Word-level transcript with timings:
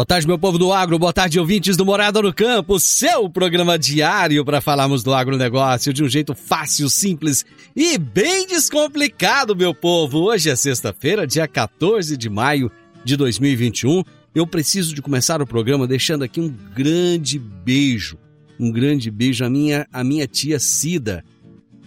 Boa 0.00 0.06
tarde, 0.06 0.26
meu 0.26 0.38
povo 0.38 0.56
do 0.56 0.72
agro. 0.72 0.98
Boa 0.98 1.12
tarde, 1.12 1.38
ouvintes 1.38 1.76
do 1.76 1.84
Morada 1.84 2.22
no 2.22 2.32
Campo. 2.32 2.80
Seu 2.80 3.28
programa 3.28 3.78
diário 3.78 4.42
para 4.46 4.58
falarmos 4.58 5.02
do 5.02 5.12
agronegócio 5.12 5.92
de 5.92 6.02
um 6.02 6.08
jeito 6.08 6.34
fácil, 6.34 6.88
simples 6.88 7.44
e 7.76 7.98
bem 7.98 8.46
descomplicado, 8.46 9.54
meu 9.54 9.74
povo. 9.74 10.20
Hoje 10.20 10.48
é 10.48 10.56
sexta-feira, 10.56 11.26
dia 11.26 11.46
14 11.46 12.16
de 12.16 12.30
maio 12.30 12.72
de 13.04 13.14
2021. 13.14 14.02
Eu 14.34 14.46
preciso 14.46 14.94
de 14.94 15.02
começar 15.02 15.42
o 15.42 15.46
programa 15.46 15.86
deixando 15.86 16.24
aqui 16.24 16.40
um 16.40 16.48
grande 16.74 17.38
beijo, 17.38 18.16
um 18.58 18.72
grande 18.72 19.10
beijo 19.10 19.44
à 19.44 19.50
minha, 19.50 19.86
à 19.92 20.02
minha 20.02 20.26
tia 20.26 20.58
Cida. 20.58 21.22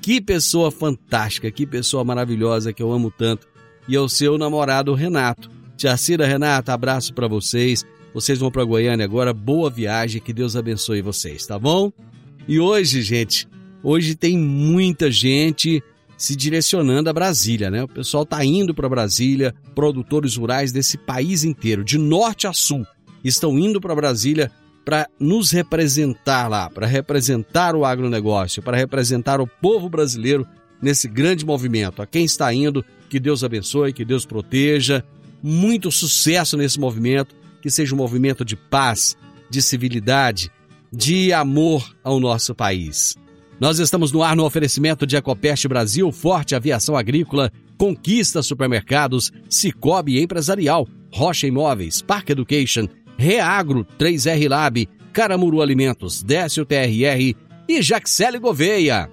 Que 0.04 0.22
pessoa 0.22 0.70
fantástica, 0.70 1.50
que 1.50 1.66
pessoa 1.66 2.04
maravilhosa 2.04 2.72
que 2.72 2.84
eu 2.84 2.92
amo 2.92 3.10
tanto. 3.10 3.48
E 3.88 3.96
ao 3.96 4.08
seu 4.08 4.38
namorado 4.38 4.94
Renato. 4.94 5.50
Tia 5.76 5.98
Cida, 5.98 6.28
Renato, 6.28 6.72
abraço 6.72 7.12
para 7.12 7.28
vocês. 7.28 7.84
Vocês 8.14 8.38
vão 8.38 8.52
para 8.52 8.64
Goiânia 8.64 9.04
agora. 9.04 9.34
Boa 9.34 9.72
viagem, 9.72 10.22
que 10.22 10.32
Deus 10.32 10.56
abençoe 10.56 11.02
vocês, 11.02 11.48
tá 11.48 11.58
bom? 11.58 11.92
E 12.48 12.60
hoje, 12.60 13.02
gente, 13.02 13.48
hoje 13.82 14.14
tem 14.14 14.38
muita 14.38 15.10
gente 15.10 15.82
se 16.16 16.36
direcionando 16.36 17.10
a 17.10 17.14
Brasília, 17.14 17.72
né? 17.72 17.84
O 17.84 17.88
pessoal 17.88 18.24
tá 18.24 18.46
indo 18.46 18.74
para 18.74 18.88
Brasília, 18.88 19.54
produtores 19.74 20.36
rurais 20.36 20.72
desse 20.72 20.96
país 20.96 21.44
inteiro, 21.44 21.84
de 21.84 21.98
norte 21.98 22.46
a 22.46 22.54
sul, 22.54 22.86
estão 23.24 23.58
indo 23.58 23.82
para 23.82 23.96
Brasília 23.96 24.52
para 24.86 25.08
nos 25.20 25.50
representar 25.52 26.48
lá, 26.48 26.70
para 26.70 26.86
representar 26.86 27.76
o 27.76 27.84
agronegócio, 27.84 28.62
para 28.62 28.78
representar 28.78 29.42
o 29.42 29.48
povo 29.48 29.90
brasileiro 29.90 30.46
nesse 30.80 31.08
grande 31.08 31.46
movimento. 31.46 32.02
A 32.02 32.06
quem 32.06 32.26
está 32.26 32.54
indo, 32.54 32.86
que 33.10 33.20
Deus 33.20 33.44
abençoe, 33.44 33.94
que 33.94 34.06
Deus 34.06 34.26
proteja. 34.26 35.04
Muito 35.42 35.92
sucesso 35.92 36.58
nesse 36.58 36.80
movimento 36.80 37.43
que 37.64 37.72
seja 37.72 37.96
um 37.96 37.98
movimento 37.98 38.44
de 38.44 38.58
paz, 38.58 39.16
de 39.50 39.62
civilidade, 39.62 40.52
de 40.92 41.32
amor 41.32 41.96
ao 42.04 42.20
nosso 42.20 42.54
país. 42.54 43.16
Nós 43.58 43.80
estamos 43.80 44.12
no 44.12 44.22
ar 44.22 44.36
no 44.36 44.44
oferecimento 44.44 45.08
de 45.08 45.16
Ecopest 45.16 45.66
Brasil, 45.70 46.12
Forte 46.12 46.56
Aviação 46.56 46.98
Agrícola, 46.98 47.50
Conquista 47.78 48.44
Supermercados, 48.44 49.32
Cicobi 49.50 50.22
Empresarial, 50.22 50.86
Rocha 51.10 51.48
Imóveis, 51.48 52.02
Park 52.02 52.32
Education, 52.32 52.86
Reagro, 53.18 53.88
3R 53.98 54.50
Lab, 54.50 54.90
Caramuru 55.14 55.62
Alimentos, 55.62 56.22
Décio 56.22 56.66
TRR 56.66 57.34
e 57.70 57.82
Jaxele 57.82 58.40
Gouveia. 58.40 59.10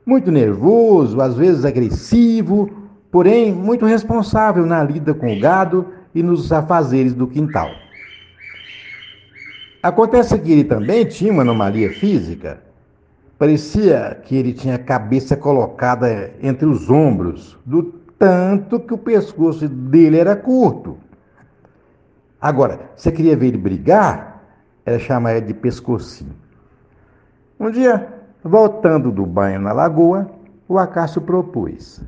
Muito 0.04 0.30
nervoso, 0.30 1.20
às 1.20 1.36
vezes 1.36 1.64
agressivo, 1.64 2.68
porém 3.10 3.52
muito 3.52 3.86
responsável 3.86 4.66
na 4.66 4.82
lida 4.82 5.14
com 5.14 5.34
o 5.34 5.40
gado 5.40 5.86
e 6.18 6.22
nos 6.22 6.50
afazeres 6.50 7.14
do 7.14 7.28
quintal. 7.28 7.70
Acontece 9.80 10.36
que 10.36 10.50
ele 10.50 10.64
também 10.64 11.04
tinha 11.04 11.32
uma 11.32 11.42
anomalia 11.42 11.92
física. 11.92 12.60
Parecia 13.38 14.20
que 14.24 14.34
ele 14.34 14.52
tinha 14.52 14.74
a 14.74 14.78
cabeça 14.80 15.36
colocada 15.36 16.32
entre 16.42 16.66
os 16.66 16.90
ombros, 16.90 17.56
do 17.64 17.84
tanto 18.18 18.80
que 18.80 18.92
o 18.92 18.98
pescoço 18.98 19.68
dele 19.68 20.18
era 20.18 20.34
curto. 20.34 20.98
Agora, 22.40 22.90
você 22.96 23.12
queria 23.12 23.36
ver 23.36 23.46
ele 23.48 23.58
brigar, 23.58 24.42
era 24.84 24.98
chamar 24.98 25.36
ele 25.36 25.46
de 25.46 25.54
pescocinho. 25.54 26.34
Um 27.60 27.70
dia, 27.70 28.12
voltando 28.42 29.12
do 29.12 29.24
banho 29.24 29.60
na 29.60 29.72
lagoa, 29.72 30.28
o 30.66 30.78
Acácio 30.78 31.20
propôs: 31.20 32.02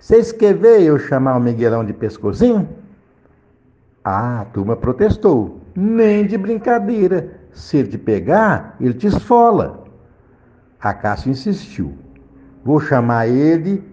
Vocês 0.00 0.32
querem 0.32 0.60
ver 0.60 0.82
eu 0.82 0.98
chamar 0.98 1.36
o 1.36 1.40
Miguelão 1.40 1.84
de 1.84 1.92
pescocinho? 1.92 2.79
Ah, 4.04 4.40
a 4.40 4.44
turma 4.46 4.76
protestou. 4.76 5.60
Nem 5.74 6.26
de 6.26 6.36
brincadeira. 6.38 7.40
Se 7.52 7.78
ele 7.78 7.88
te 7.88 7.98
pegar, 7.98 8.76
ele 8.80 8.94
te 8.94 9.06
esfola. 9.06 9.84
Acácio 10.80 11.30
insistiu. 11.30 11.94
Vou 12.64 12.80
chamar 12.80 13.26
ele 13.26 13.84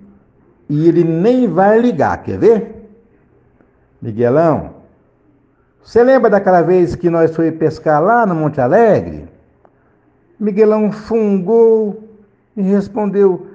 e 0.69 0.87
ele 0.87 1.03
nem 1.03 1.47
vai 1.47 1.79
ligar, 1.79 2.21
quer 2.23 2.37
ver? 2.37 2.89
Miguelão, 4.01 4.75
você 5.81 6.03
lembra 6.03 6.29
daquela 6.29 6.61
vez 6.61 6.95
que 6.95 7.09
nós 7.09 7.35
fomos 7.35 7.55
pescar 7.55 8.01
lá 8.03 8.25
no 8.25 8.35
Monte 8.35 8.59
Alegre? 8.59 9.27
Miguelão 10.39 10.91
fungou 10.91 12.03
e 12.55 12.61
respondeu: 12.61 13.47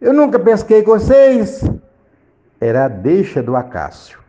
Eu 0.00 0.12
nunca 0.12 0.38
pesquei 0.38 0.82
com 0.82 0.92
vocês. 0.92 1.62
Era 2.60 2.86
a 2.86 2.88
deixa 2.88 3.42
do 3.42 3.56
Acácio. 3.56 4.23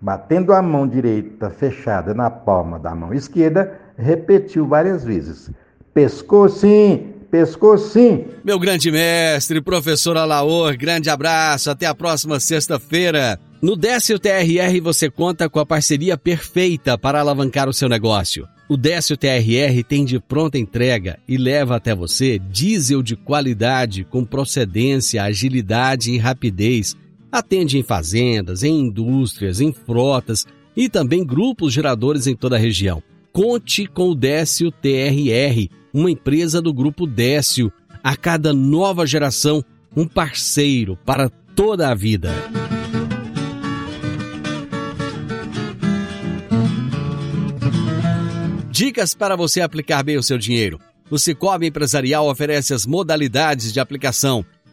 Batendo 0.00 0.52
a 0.52 0.60
mão 0.60 0.86
direita 0.86 1.50
fechada 1.50 2.12
na 2.12 2.30
palma 2.30 2.78
da 2.78 2.94
mão 2.94 3.14
esquerda, 3.14 3.80
repetiu 3.96 4.66
várias 4.66 5.04
vezes: 5.04 5.50
Pescou 5.94 6.48
sim, 6.48 7.14
pescou 7.30 7.78
sim. 7.78 8.26
Meu 8.44 8.58
grande 8.58 8.90
mestre, 8.90 9.60
professor 9.60 10.16
Alaor, 10.16 10.76
grande 10.76 11.08
abraço, 11.08 11.70
até 11.70 11.86
a 11.86 11.94
próxima 11.94 12.38
sexta-feira. 12.38 13.38
No 13.62 13.74
Décio 13.74 14.18
TRR 14.18 14.80
você 14.82 15.10
conta 15.10 15.48
com 15.48 15.58
a 15.58 15.66
parceria 15.66 16.16
perfeita 16.18 16.98
para 16.98 17.20
alavancar 17.20 17.68
o 17.68 17.72
seu 17.72 17.88
negócio. 17.88 18.46
O 18.68 18.76
Décio 18.76 19.16
TRR 19.16 19.82
tem 19.88 20.04
de 20.04 20.18
pronta 20.18 20.58
entrega 20.58 21.18
e 21.26 21.36
leva 21.36 21.76
até 21.76 21.94
você 21.94 22.38
diesel 22.38 23.02
de 23.02 23.16
qualidade 23.16 24.04
com 24.04 24.24
procedência, 24.24 25.22
agilidade 25.22 26.10
e 26.10 26.18
rapidez. 26.18 26.94
Atende 27.36 27.76
em 27.76 27.82
fazendas, 27.82 28.62
em 28.62 28.80
indústrias, 28.80 29.60
em 29.60 29.70
frotas 29.70 30.46
e 30.74 30.88
também 30.88 31.22
grupos 31.22 31.70
geradores 31.70 32.26
em 32.26 32.34
toda 32.34 32.56
a 32.56 32.58
região. 32.58 33.02
Conte 33.30 33.86
com 33.86 34.08
o 34.08 34.14
Décio 34.14 34.72
TRR 34.72 35.68
uma 35.92 36.10
empresa 36.10 36.62
do 36.62 36.72
grupo 36.72 37.06
Décio, 37.06 37.70
a 38.02 38.16
cada 38.16 38.54
nova 38.54 39.04
geração, 39.04 39.62
um 39.94 40.08
parceiro 40.08 40.98
para 41.04 41.28
toda 41.28 41.90
a 41.90 41.94
vida. 41.94 42.32
Dicas 48.70 49.12
para 49.12 49.36
você 49.36 49.60
aplicar 49.60 50.02
bem 50.02 50.16
o 50.16 50.22
seu 50.22 50.38
dinheiro. 50.38 50.80
O 51.10 51.18
Cicobi 51.18 51.66
Empresarial 51.66 52.30
oferece 52.30 52.72
as 52.72 52.86
modalidades 52.86 53.74
de 53.74 53.78
aplicação 53.78 54.42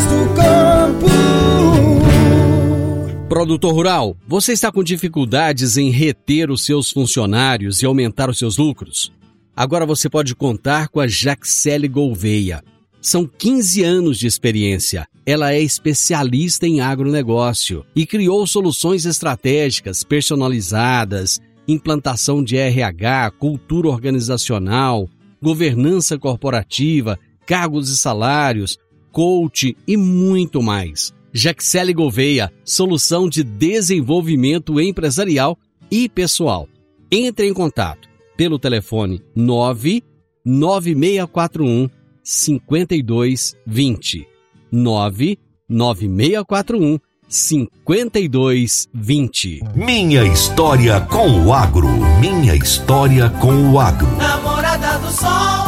Voz 0.00 0.06
do 0.06 0.34
campo. 0.34 1.06
Produtor 3.28 3.74
Rural, 3.74 4.16
você 4.26 4.52
está 4.52 4.72
com 4.72 4.82
dificuldades 4.82 5.76
em 5.76 5.90
reter 5.90 6.50
os 6.50 6.64
seus 6.64 6.90
funcionários 6.90 7.82
e 7.82 7.86
aumentar 7.86 8.28
os 8.30 8.38
seus 8.38 8.56
lucros? 8.56 9.12
Agora 9.54 9.86
você 9.86 10.08
pode 10.08 10.34
contar 10.34 10.88
com 10.88 11.00
a 11.00 11.06
Jaxele 11.06 11.86
Gouveia. 11.86 12.62
São 13.00 13.26
15 13.26 13.82
anos 13.82 14.18
de 14.18 14.26
experiência. 14.26 15.06
Ela 15.24 15.52
é 15.52 15.60
especialista 15.60 16.66
em 16.66 16.80
agronegócio 16.80 17.84
e 17.94 18.04
criou 18.04 18.46
soluções 18.46 19.06
estratégicas 19.06 20.02
personalizadas, 20.02 21.40
implantação 21.68 22.42
de 22.42 22.56
RH, 22.56 23.30
cultura 23.38 23.88
organizacional, 23.88 25.08
governança 25.40 26.18
corporativa, 26.18 27.18
cargos 27.46 27.90
e 27.90 27.96
salários, 27.96 28.78
coach 29.10 29.74
e 29.86 29.96
muito 29.96 30.62
mais. 30.62 31.14
Jaxele 31.32 31.94
Gouveia, 31.94 32.52
solução 32.64 33.28
de 33.28 33.44
desenvolvimento 33.44 34.80
empresarial 34.80 35.56
e 35.90 36.08
pessoal. 36.08 36.68
Entre 37.10 37.48
em 37.48 37.54
contato 37.54 38.08
pelo 38.36 38.58
telefone 38.58 39.22
99641 39.34 41.88
5220. 42.22 44.26
99641 44.72 46.98
5220. 47.28 49.60
Minha 49.74 50.22
história 50.24 51.00
com 51.02 51.44
o 51.44 51.52
agro. 51.52 51.86
Minha 52.20 52.56
história 52.56 53.28
com 53.30 53.72
o 53.72 53.78
agro. 53.78 54.08
Namorada 54.16 54.98
do 54.98 55.12
Sol. 55.12 55.59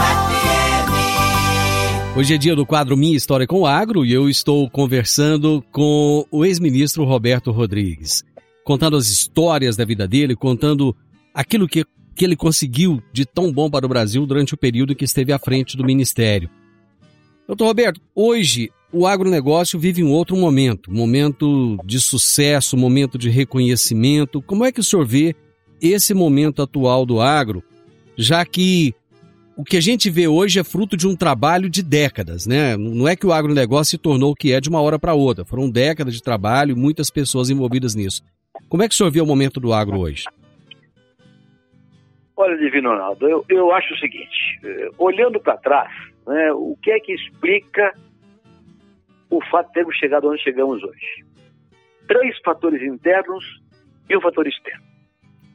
Hoje 2.14 2.35
é 2.35 2.38
dia 2.38 2.54
do 2.54 2.66
quadro 2.66 2.95
Minha 2.95 3.16
História 3.16 3.47
com 3.47 3.61
o 3.61 3.66
Agro 3.66 4.04
e 4.04 4.12
eu 4.12 4.28
estou 4.28 4.69
conversando 4.69 5.64
com 5.73 6.26
o 6.31 6.45
ex-ministro 6.45 7.04
Roberto 7.04 7.50
Rodrigues, 7.50 8.23
contando 8.64 8.99
as 8.99 9.09
histórias 9.09 9.76
da 9.76 9.85
vida 9.87 10.07
dele, 10.07 10.37
contando 10.37 10.95
aquilo 11.33 11.66
que, 11.66 11.87
que 12.14 12.23
ele 12.23 12.37
conseguiu 12.37 13.02
de 13.14 13.25
tão 13.25 13.50
bom 13.50 13.71
para 13.71 13.87
o 13.87 13.88
Brasil 13.88 14.26
durante 14.26 14.52
o 14.52 14.59
período 14.59 14.95
que 14.95 15.07
esteve 15.07 15.33
à 15.33 15.38
frente 15.38 15.75
do 15.75 15.85
ministério. 15.85 16.50
Doutor 17.49 17.64
Roberto, 17.64 18.00
hoje 18.14 18.71
o 18.92 19.07
agronegócio 19.07 19.78
vive 19.78 20.04
um 20.04 20.12
outro 20.12 20.37
momento, 20.37 20.92
momento 20.92 21.78
de 21.83 21.99
sucesso, 21.99 22.76
momento 22.76 23.16
de 23.16 23.31
reconhecimento. 23.31 24.42
Como 24.42 24.66
é 24.66 24.71
que 24.71 24.81
o 24.81 24.85
senhor 24.85 25.07
vê 25.07 25.35
esse 25.81 26.12
momento 26.12 26.61
atual 26.61 27.07
do 27.07 27.23
agro, 27.23 27.64
já 28.19 28.45
que 28.45 28.95
o 29.57 29.65
que 29.65 29.77
a 29.77 29.81
gente 29.81 30.11
vê 30.11 30.27
hoje 30.27 30.59
é 30.59 30.65
fruto 30.65 30.97
de 30.97 31.07
um 31.07 31.17
trabalho 31.17 31.69
de 31.69 31.83
décadas, 31.83 32.47
né? 32.47 32.77
Não 32.77 33.07
é 33.07 33.15
que 33.15 33.27
o 33.27 33.33
agronegócio 33.33 33.93
se 33.93 33.99
tornou 33.99 34.33
o 34.33 34.35
que 34.35 34.53
é 34.53 34.61
de 34.61 34.69
uma 34.69 34.81
hora 34.81 34.99
para 34.99 35.15
outra. 35.15 35.45
Foram 35.45 35.71
décadas 35.71 36.15
de 36.15 36.23
trabalho, 36.23 36.77
muitas 36.77 37.11
pessoas 37.11 37.51
envolvidas 37.51 37.95
nisso. 37.95 38.23
Como 38.69 38.83
é 38.83 38.89
que 38.89 38.95
o 38.95 38.97
senhor 38.97 39.11
vê 39.11 39.21
o 39.21 39.27
momento 39.27 39.61
do 39.61 39.73
agro 39.73 39.99
hoje? 39.99 40.25
Olha, 42.37 42.57
Divino 42.57 42.91
Ronaldo, 42.91 43.29
eu, 43.29 43.45
eu 43.49 43.73
acho 43.73 43.93
o 43.93 43.99
seguinte: 43.99 44.59
eh, 44.65 44.89
olhando 44.99 45.39
para 45.39 45.57
trás, 45.59 45.93
né, 46.27 46.53
o 46.53 46.77
que 46.83 46.91
é 46.91 46.99
que 46.99 47.13
explica 47.13 47.95
o 49.31 49.41
fato 49.51 49.69
de 49.69 49.75
termos 49.75 49.97
chegado 49.97 50.29
onde 50.29 50.43
chegamos 50.43 50.83
hoje? 50.83 51.25
Três 52.09 52.37
fatores 52.43 52.83
internos 52.83 53.45
e 54.09 54.17
um 54.17 54.21
fator 54.21 54.47
externo. 54.47 54.83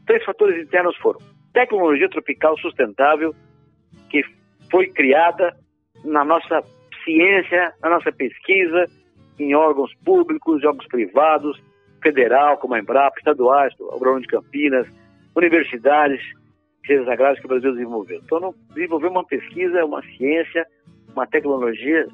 Três 0.05 0.23
fatores 0.23 0.63
internos 0.63 0.95
foram 0.97 1.19
tecnologia 1.51 2.07
tropical 2.09 2.57
sustentável, 2.59 3.35
foi 4.69 4.87
criada 4.87 5.55
na 6.03 6.23
nossa 6.23 6.63
ciência, 7.03 7.73
na 7.81 7.89
nossa 7.89 8.11
pesquisa, 8.11 8.85
em 9.39 9.55
órgãos 9.55 9.93
públicos, 10.03 10.63
órgãos 10.63 10.87
privados, 10.87 11.61
federal, 12.01 12.57
como 12.57 12.73
a 12.73 12.79
Embrapa, 12.79 13.17
estaduais, 13.17 13.73
o 13.79 13.93
Agrônomo 13.93 14.21
de 14.21 14.27
Campinas, 14.27 14.87
universidades, 15.35 16.21
ciências 16.85 17.07
agrárias 17.07 17.39
que 17.39 17.45
o 17.45 17.49
Brasil 17.49 17.71
desenvolveu. 17.73 18.21
Então, 18.23 18.53
desenvolveu 18.73 19.09
uma 19.09 19.25
pesquisa, 19.25 19.85
uma 19.85 20.01
ciência, 20.03 20.65
uma 21.13 21.27
tecnologia 21.27 22.07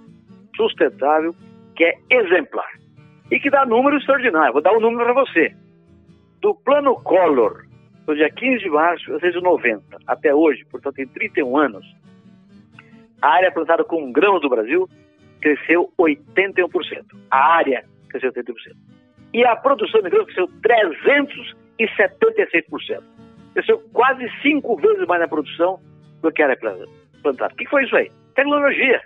sustentável 0.55 1.35
que 1.75 1.83
é 1.83 1.95
exemplar 2.09 2.69
e 3.31 3.39
que 3.39 3.49
dá 3.49 3.65
números 3.65 4.01
extraordinários. 4.01 4.53
Vou 4.53 4.61
dar 4.61 4.73
um 4.73 4.79
número 4.79 5.05
para 5.05 5.25
você. 5.25 5.55
Do 6.41 6.53
plano 6.55 6.95
Collor, 6.95 7.65
no 8.07 8.15
dia 8.15 8.29
15 8.29 8.63
de 8.63 8.69
março 8.69 9.05
de 9.05 9.11
1990 9.11 9.97
até 10.05 10.33
hoje, 10.35 10.65
portanto 10.69 10.95
tem 10.95 11.07
31 11.07 11.57
anos, 11.57 11.85
a 13.23 13.27
área 13.35 13.51
plantada 13.51 13.83
com 13.85 14.11
grão 14.11 14.37
do 14.37 14.49
Brasil 14.49 14.87
cresceu 15.39 15.89
81%. 15.97 16.67
A 17.31 17.55
área 17.55 17.85
cresceu 18.09 18.33
81%. 18.33 18.53
E 19.33 19.45
a 19.45 19.55
produção 19.55 20.01
de 20.01 20.09
grãos 20.09 20.25
cresceu 20.25 20.49
376%. 21.79 23.01
cresceu 23.53 23.79
quase 23.93 24.29
cinco 24.41 24.75
vezes 24.75 25.07
mais 25.07 25.21
na 25.21 25.27
produção 25.29 25.79
do 26.21 26.29
que 26.33 26.43
era 26.43 26.57
plantado. 27.21 27.53
O 27.53 27.55
que 27.55 27.65
foi 27.69 27.85
isso 27.85 27.95
aí? 27.95 28.11
Tecnologia, 28.35 29.01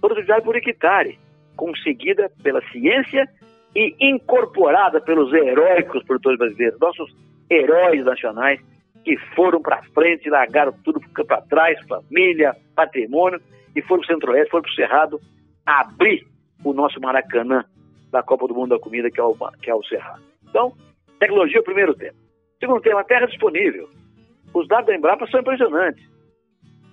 produtividade 0.00 0.42
por 0.42 0.56
hectare, 0.56 1.18
conseguida 1.54 2.32
pela 2.42 2.62
ciência 2.70 3.28
e 3.76 3.94
incorporada 4.00 5.02
pelos 5.02 5.30
heróicos 5.34 6.02
produtores 6.04 6.38
brasileiros, 6.38 6.80
nossos 6.80 7.14
heróis 7.50 8.02
nacionais 8.06 8.58
que 9.04 9.16
foram 9.34 9.60
para 9.60 9.82
frente, 9.94 10.28
largaram 10.28 10.72
tudo 10.84 11.00
para 11.26 11.40
trás, 11.42 11.78
família, 11.86 12.54
patrimônio, 12.74 13.40
e 13.74 13.82
foram 13.82 14.02
para 14.02 14.12
o 14.12 14.14
Centro-Oeste, 14.14 14.50
foram 14.50 14.62
para 14.62 14.70
o 14.70 14.74
Cerrado 14.74 15.20
abrir 15.64 16.26
o 16.64 16.72
nosso 16.72 17.00
Maracanã 17.00 17.64
da 18.10 18.22
Copa 18.22 18.46
do 18.48 18.54
Mundo 18.54 18.70
da 18.70 18.78
Comida, 18.78 19.10
que 19.10 19.20
é 19.20 19.22
o, 19.22 19.34
que 19.62 19.70
é 19.70 19.74
o 19.74 19.82
Cerrado. 19.84 20.22
Então, 20.48 20.72
tecnologia 21.18 21.58
é 21.58 21.60
o 21.60 21.64
primeiro 21.64 21.94
tema. 21.94 22.14
Segundo 22.58 22.82
tema, 22.82 23.04
terra 23.04 23.26
disponível. 23.26 23.88
Os 24.52 24.66
dados 24.68 24.86
da 24.86 24.96
Embrapa 24.96 25.26
são 25.28 25.40
impressionantes. 25.40 26.04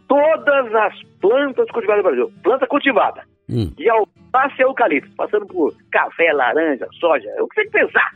Todas 0.08 0.74
as 0.74 1.04
plantas 1.20 1.70
cultivadas 1.72 2.04
no 2.04 2.10
Brasil, 2.10 2.34
planta 2.44 2.68
cultivada, 2.68 3.24
hum. 3.50 3.74
de 3.76 3.90
alface 3.90 4.62
a 4.62 4.66
eucalipto, 4.66 5.14
passando 5.16 5.46
por 5.48 5.74
café, 5.92 6.32
laranja, 6.32 6.88
soja, 7.00 7.28
é 7.36 7.42
o 7.42 7.48
que 7.48 7.56
tem 7.56 7.66
que 7.66 7.72
pensar. 7.72 8.12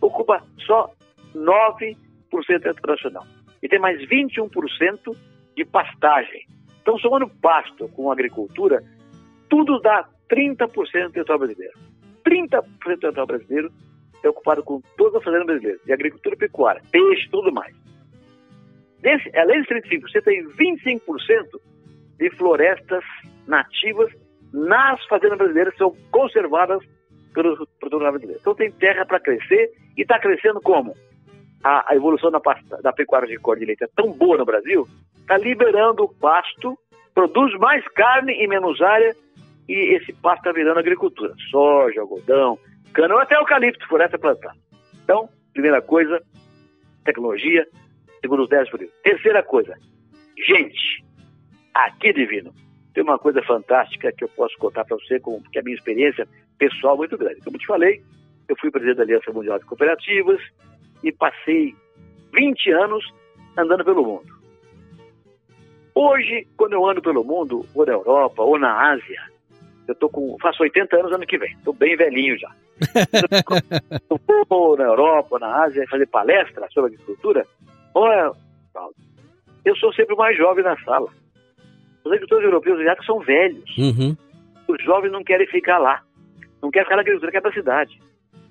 Ocupa 0.00 0.42
só 0.60 0.90
9% 1.34 1.96
internacional. 2.40 3.24
E 3.62 3.68
tem 3.68 3.78
mais 3.78 4.00
21% 4.08 5.16
de 5.56 5.64
pastagem. 5.64 6.46
Então, 6.82 6.98
somando 6.98 7.28
pasto 7.28 7.88
com 7.88 8.10
agricultura, 8.10 8.82
tudo 9.48 9.80
dá 9.80 10.08
30% 10.30 10.68
do 11.06 11.12
território 11.12 11.38
brasileiro. 11.38 11.78
30% 12.26 12.62
do 12.62 12.98
território 12.98 13.26
brasileiro 13.26 13.72
é 14.22 14.28
ocupado 14.28 14.62
com 14.62 14.80
todas 14.96 15.16
as 15.16 15.24
fazendas 15.24 15.46
brasileiras, 15.46 15.82
de 15.84 15.92
agricultura 15.92 16.36
pecuária, 16.36 16.82
peixe, 16.90 17.28
tudo 17.30 17.52
mais. 17.52 17.74
Nesse, 19.02 19.30
além 19.36 19.62
de 19.62 19.68
35%, 19.68 20.00
você 20.02 20.22
tem 20.22 20.44
25% 20.44 21.00
de 22.18 22.30
florestas 22.36 23.04
nativas 23.46 24.10
nas 24.54 25.04
fazendas 25.06 25.36
brasileiras 25.36 25.76
são 25.76 25.94
conservadas 26.12 26.80
pelos 27.34 27.58
produtores 27.80 28.12
brasileiros. 28.12 28.40
Então 28.40 28.54
tem 28.54 28.70
terra 28.70 29.04
para 29.04 29.18
crescer 29.18 29.72
e 29.96 30.02
está 30.02 30.18
crescendo 30.20 30.60
como? 30.60 30.94
A, 31.64 31.92
a 31.92 31.96
evolução 31.96 32.30
da, 32.30 32.40
da 32.82 32.92
pecuária 32.92 33.26
de 33.26 33.38
corte 33.38 33.60
de 33.60 33.66
leite 33.66 33.84
é 33.84 33.88
tão 33.96 34.12
boa 34.12 34.36
no 34.36 34.44
Brasil, 34.44 34.86
está 35.18 35.38
liberando 35.38 36.04
o 36.04 36.14
pasto, 36.14 36.78
produz 37.14 37.58
mais 37.58 37.82
carne 37.88 38.34
e 38.34 38.46
menos 38.46 38.82
área 38.82 39.16
e 39.66 39.96
esse 39.96 40.12
pasto 40.12 40.40
está 40.40 40.52
virando 40.52 40.78
agricultura. 40.78 41.32
Soja, 41.50 42.02
algodão, 42.02 42.58
cana 42.92 43.14
ou 43.14 43.20
até 43.20 43.36
eucalipto, 43.36 43.88
floresta 43.88 44.18
plantada. 44.18 44.54
Então, 45.02 45.28
primeira 45.54 45.80
coisa, 45.80 46.22
tecnologia, 47.04 47.66
segundo 48.20 48.42
os 48.42 48.48
10 48.50 48.70
por. 48.70 48.80
Terceira 49.02 49.42
coisa, 49.42 49.74
gente, 50.46 51.02
aqui 51.72 52.12
divino, 52.12 52.52
tem 52.92 53.02
uma 53.02 53.18
coisa 53.18 53.42
fantástica 53.42 54.12
que 54.12 54.24
eu 54.24 54.28
posso 54.28 54.56
contar 54.58 54.84
para 54.84 54.96
você, 54.96 55.18
com, 55.18 55.42
que 55.50 55.58
é 55.58 55.60
a 55.60 55.64
minha 55.64 55.76
experiência 55.76 56.28
pessoal 56.58 56.96
muito 56.96 57.16
grande. 57.16 57.40
Como 57.40 57.58
te 57.58 57.66
falei, 57.66 58.02
eu 58.48 58.56
fui 58.60 58.70
presidente 58.70 58.98
da 58.98 59.02
Aliança 59.02 59.32
Mundial 59.32 59.58
de 59.58 59.64
Cooperativas 59.64 60.40
e 61.04 61.12
passei 61.12 61.74
20 62.32 62.70
anos 62.72 63.04
andando 63.56 63.84
pelo 63.84 64.04
mundo. 64.04 64.34
Hoje, 65.94 66.46
quando 66.56 66.72
eu 66.72 66.84
ando 66.84 67.00
pelo 67.00 67.22
mundo, 67.22 67.64
ou 67.72 67.86
na 67.86 67.92
Europa, 67.92 68.42
ou 68.42 68.58
na 68.58 68.92
Ásia, 68.92 69.22
eu 69.86 69.94
tô 69.94 70.08
com, 70.08 70.36
faço 70.40 70.62
80 70.62 70.96
anos 70.96 71.12
ano 71.12 71.26
que 71.26 71.38
vem, 71.38 71.52
estou 71.52 71.72
bem 71.72 71.96
velhinho 71.96 72.36
já. 72.36 72.50
eu 74.10 74.18
vou 74.48 74.76
na 74.76 74.84
Europa, 74.84 75.38
na 75.38 75.62
Ásia, 75.62 75.86
fazer 75.88 76.06
palestra 76.08 76.66
sobre 76.72 76.94
agricultura. 76.94 77.46
Olha, 77.94 78.32
Paulo, 78.72 78.94
eu 79.64 79.76
sou 79.76 79.92
sempre 79.92 80.14
o 80.14 80.18
mais 80.18 80.36
jovem 80.36 80.64
na 80.64 80.76
sala. 80.78 81.08
Os 82.04 82.10
agricultores 82.10 82.44
europeus 82.44 82.82
já 82.82 82.96
são 83.04 83.20
velhos. 83.20 83.76
Uhum. 83.78 84.16
Os 84.66 84.82
jovens 84.82 85.12
não 85.12 85.22
querem 85.22 85.46
ficar 85.46 85.78
lá. 85.78 86.02
Não 86.60 86.70
querem 86.70 86.86
ficar 86.86 86.96
na 86.96 87.02
agricultura, 87.02 87.30
querem 87.30 87.42
para 87.42 87.50
a 87.50 87.54
cidade. 87.54 88.00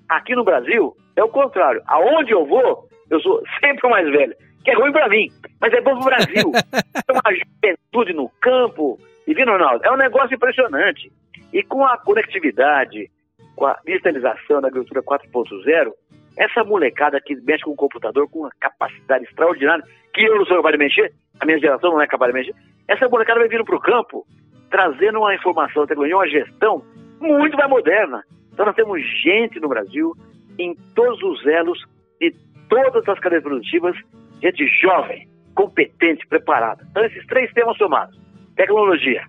Aqui 0.08 0.34
no 0.34 0.44
Brasil, 0.44 0.94
é 1.16 1.22
o 1.22 1.28
contrário. 1.28 1.82
Aonde 1.86 2.32
eu 2.32 2.46
vou, 2.46 2.88
eu 3.10 3.20
sou 3.20 3.42
sempre 3.60 3.86
o 3.86 3.90
mais 3.90 4.08
velho. 4.10 4.34
Que 4.64 4.70
é 4.70 4.74
ruim 4.74 4.92
para 4.92 5.08
mim, 5.08 5.28
mas 5.60 5.72
é 5.74 5.80
bom 5.80 5.98
para 5.98 6.00
o 6.00 6.04
Brasil. 6.04 6.52
é 7.08 7.12
uma 7.12 7.34
juventude 7.34 8.12
no 8.14 8.28
campo. 8.40 8.98
E 9.26 9.34
viu, 9.34 9.46
Ronaldo? 9.46 9.84
É 9.84 9.90
um 9.90 9.96
negócio 9.96 10.34
impressionante. 10.34 11.12
E 11.52 11.62
com 11.62 11.84
a 11.84 11.98
conectividade, 11.98 13.10
com 13.54 13.66
a 13.66 13.78
digitalização 13.84 14.60
da 14.60 14.68
agricultura 14.68 15.02
4.0, 15.02 15.92
essa 16.36 16.64
molecada 16.64 17.20
que 17.20 17.36
mexe 17.36 17.64
com 17.64 17.72
o 17.72 17.76
computador 17.76 18.28
com 18.28 18.40
uma 18.40 18.50
capacidade 18.58 19.24
extraordinária, 19.24 19.84
que 20.12 20.22
eu 20.22 20.36
não 20.36 20.46
sou 20.46 20.56
capaz 20.56 20.72
de 20.72 20.78
mexer, 20.78 21.12
a 21.38 21.46
minha 21.46 21.58
geração 21.58 21.90
não 21.90 22.02
é 22.02 22.06
capaz 22.06 22.32
de 22.32 22.38
mexer, 22.38 22.54
essa 22.88 23.08
molecada 23.08 23.40
vai 23.40 23.48
vindo 23.48 23.64
para 23.64 23.76
o 23.76 23.80
campo 23.80 24.26
trazendo 24.70 25.18
uma 25.18 25.34
informação, 25.34 25.86
tecnologia, 25.86 26.16
uma 26.16 26.28
gestão 26.28 26.82
muito 27.20 27.56
mais 27.56 27.70
moderna. 27.70 28.24
Então 28.54 28.66
nós 28.66 28.76
temos 28.76 29.02
gente 29.22 29.58
no 29.58 29.68
Brasil, 29.68 30.16
em 30.58 30.76
todos 30.94 31.20
os 31.22 31.44
elos, 31.44 31.84
de 32.20 32.32
todas 32.68 33.06
as 33.08 33.18
cadeias 33.18 33.42
produtivas, 33.42 33.96
gente 34.40 34.64
jovem, 34.80 35.28
competente, 35.56 36.24
preparada. 36.28 36.86
Então 36.88 37.04
esses 37.04 37.26
três 37.26 37.52
temas 37.52 37.76
somados, 37.76 38.16
tecnologia, 38.54 39.24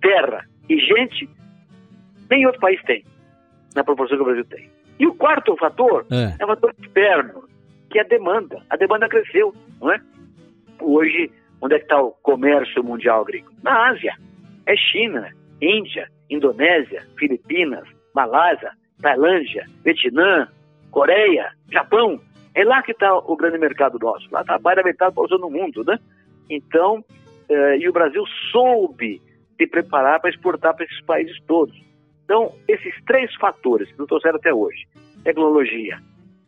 terra 0.00 0.46
e 0.68 0.78
gente, 0.78 1.28
nem 2.30 2.46
outro 2.46 2.60
país 2.60 2.80
tem, 2.84 3.04
na 3.74 3.82
proporção 3.82 4.16
que 4.16 4.22
o 4.22 4.26
Brasil 4.26 4.44
tem. 4.44 4.70
E 4.98 5.06
o 5.08 5.14
quarto 5.14 5.56
fator 5.56 6.06
é, 6.12 6.36
é 6.38 6.44
um 6.44 6.48
fator 6.48 6.72
externo, 6.80 7.42
que 7.90 7.98
é 7.98 8.02
a 8.02 8.06
demanda. 8.06 8.62
A 8.70 8.76
demanda 8.76 9.08
cresceu, 9.08 9.52
não 9.80 9.90
é? 9.90 10.00
Hoje, 10.80 11.32
onde 11.60 11.74
é 11.74 11.78
que 11.78 11.84
está 11.84 12.00
o 12.00 12.12
comércio 12.22 12.84
mundial 12.84 13.22
agrícola? 13.22 13.56
Na 13.62 13.88
Ásia. 13.88 14.14
É 14.64 14.76
China, 14.76 15.28
Índia, 15.60 16.08
Indonésia, 16.30 17.04
Filipinas, 17.18 17.88
Malásia, 18.14 18.72
Tailândia, 19.00 19.66
Vietnã, 19.84 20.48
Coreia, 20.90 21.50
Japão. 21.70 22.20
É 22.54 22.64
lá 22.64 22.82
que 22.82 22.92
está 22.92 23.16
o 23.16 23.36
grande 23.36 23.58
mercado 23.58 23.98
nosso. 23.98 24.28
Lá 24.30 24.42
está 24.42 24.58
mais 24.58 24.76
da 24.76 24.82
metade 24.82 25.14
da 25.14 25.38
no 25.38 25.50
mundo, 25.50 25.82
né? 25.84 25.98
Então, 26.50 27.04
eh, 27.48 27.78
e 27.78 27.88
o 27.88 27.92
Brasil 27.92 28.24
soube 28.50 29.20
se 29.56 29.66
preparar 29.66 30.20
para 30.20 30.30
exportar 30.30 30.74
para 30.74 30.84
esses 30.84 31.00
países 31.04 31.36
todos. 31.46 31.74
Então, 32.24 32.52
esses 32.68 32.94
três 33.04 33.34
fatores 33.36 33.90
que 33.90 33.98
não 33.98 34.06
trouxeram 34.06 34.36
até 34.36 34.52
hoje, 34.52 34.86
tecnologia, 35.24 35.98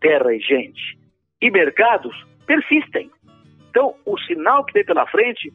terra 0.00 0.34
e 0.34 0.40
gente, 0.40 0.98
e 1.40 1.50
mercados, 1.50 2.14
persistem. 2.46 3.10
Então, 3.70 3.94
o 4.06 4.18
sinal 4.20 4.64
que 4.64 4.72
tem 4.72 4.84
pela 4.84 5.06
frente 5.06 5.52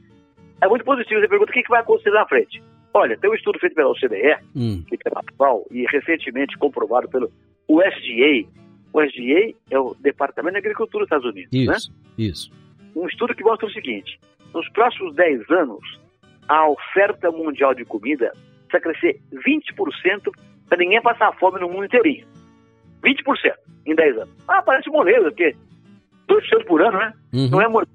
é 0.62 0.68
muito 0.68 0.84
positivo. 0.84 1.22
Você 1.22 1.28
pergunta 1.28 1.52
o 1.52 1.54
que 1.54 1.70
vai 1.70 1.82
acontecer 1.82 2.12
na 2.12 2.28
frente. 2.28 2.62
Olha, 2.94 3.18
tem 3.18 3.30
um 3.30 3.36
estudo 3.36 3.60
feito 3.60 3.76
pela 3.76 3.90
OCDE, 3.90 4.38
hum. 4.56 4.84
que 4.88 4.98
pela 4.98 5.22
FAO, 5.38 5.66
e 5.72 5.86
recentemente 5.86 6.58
comprovado 6.58 7.08
pelo 7.10 7.32
USDA. 7.68 8.50
O 8.92 9.02
USDA 9.02 9.56
é 9.70 9.80
o 9.80 9.96
Departamento 10.00 10.54
de 10.54 10.60
Agricultura 10.60 11.06
dos 11.06 11.08
Estados 11.08 11.32
Unidos, 11.32 11.54
isso, 11.54 11.92
né? 11.92 11.98
Isso, 12.18 12.52
Um 12.96 13.08
estudo 13.08 13.36
que 13.36 13.44
mostra 13.44 13.68
o 13.68 13.72
seguinte, 13.72 14.20
nos 14.54 14.68
próximos 14.70 15.16
10 15.16 15.50
anos, 15.52 16.00
a 16.48 16.68
oferta 16.68 17.32
mundial 17.32 17.76
de 17.76 17.86
comida 17.86 18.34
precisa 18.68 18.82
crescer 18.82 19.22
20% 19.32 20.32
para 20.68 20.78
ninguém 20.78 21.02
passar 21.02 21.32
fome 21.38 21.60
no 21.60 21.70
mundo 21.70 21.86
inteirinho. 21.86 22.26
20% 23.04 23.54
em 23.86 23.96
10 23.96 24.18
anos. 24.18 24.30
Ah, 24.48 24.62
parece 24.62 24.90
moleza, 24.90 25.30
porque 25.30 25.56
2% 26.28 26.66
por 26.66 26.82
ano, 26.82 26.98
né? 26.98 27.14
Uhum. 27.34 27.50
Não 27.50 27.62
é 27.62 27.68
moleza. 27.68 27.92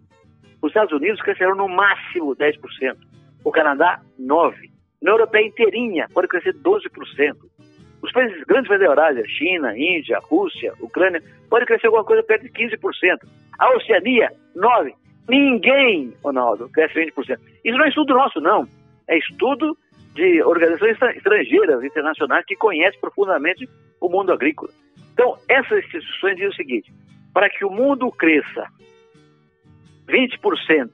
Os 0.62 0.70
Estados 0.70 0.92
Unidos 0.92 1.20
cresceram 1.20 1.56
no 1.56 1.68
máximo 1.68 2.34
10%. 2.36 2.96
O 3.44 3.50
Canadá, 3.50 4.00
9%. 4.18 4.73
Na 5.04 5.10
Europeia 5.10 5.46
inteirinha 5.46 6.08
pode 6.14 6.28
crescer 6.28 6.54
12%. 6.54 7.36
Os 8.02 8.10
países 8.10 8.42
grandes 8.44 8.68
países 8.68 8.86
da 8.86 8.90
Eurásia, 8.90 9.28
China, 9.28 9.76
Índia, 9.76 10.18
Rússia, 10.18 10.72
Ucrânia, 10.80 11.22
pode 11.50 11.66
crescer 11.66 11.88
alguma 11.88 12.04
coisa 12.04 12.22
perto 12.22 12.44
de 12.44 12.50
15%. 12.50 13.18
A 13.58 13.76
Oceania, 13.76 14.32
9%. 14.56 14.94
Ninguém, 15.28 16.12
Ronaldo, 16.22 16.68
cresce 16.70 16.94
20%. 16.94 17.38
Isso 17.64 17.76
não 17.76 17.84
é 17.84 17.88
estudo 17.88 18.14
nosso, 18.14 18.40
não. 18.40 18.66
É 19.06 19.18
estudo 19.18 19.76
de 20.14 20.42
organizações 20.42 20.96
estrangeiras, 21.16 21.84
internacionais, 21.84 22.44
que 22.46 22.56
conhecem 22.56 23.00
profundamente 23.00 23.68
o 24.00 24.08
mundo 24.08 24.32
agrícola. 24.32 24.70
Então, 25.12 25.36
essas 25.48 25.84
instituições 25.84 26.36
dizem 26.36 26.48
o 26.48 26.54
seguinte: 26.54 26.92
para 27.32 27.50
que 27.50 27.64
o 27.64 27.70
mundo 27.70 28.10
cresça 28.10 28.68
20% 30.08 30.90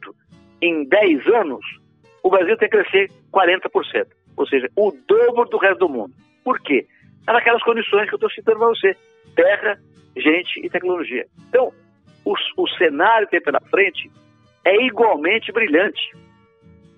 em 0.62 0.84
10 0.84 1.26
anos, 1.28 1.79
o 2.22 2.30
Brasil 2.30 2.56
tem 2.56 2.68
que 2.68 2.76
crescer 2.76 3.10
40%, 3.32 4.06
ou 4.36 4.46
seja, 4.46 4.68
o 4.76 4.92
dobro 5.06 5.48
do 5.48 5.58
resto 5.58 5.78
do 5.80 5.88
mundo. 5.88 6.12
Por 6.44 6.60
quê? 6.60 6.86
É 7.26 7.32
naquelas 7.32 7.62
condições 7.62 8.08
que 8.08 8.14
eu 8.14 8.16
estou 8.16 8.30
citando 8.30 8.58
para 8.58 8.68
você: 8.68 8.96
terra, 9.34 9.78
gente 10.16 10.64
e 10.64 10.70
tecnologia. 10.70 11.26
Então, 11.48 11.72
o, 12.24 12.34
o 12.56 12.68
cenário 12.76 13.26
que 13.26 13.32
tem 13.32 13.42
pela 13.42 13.60
frente 13.70 14.10
é 14.64 14.86
igualmente 14.86 15.52
brilhante. 15.52 16.00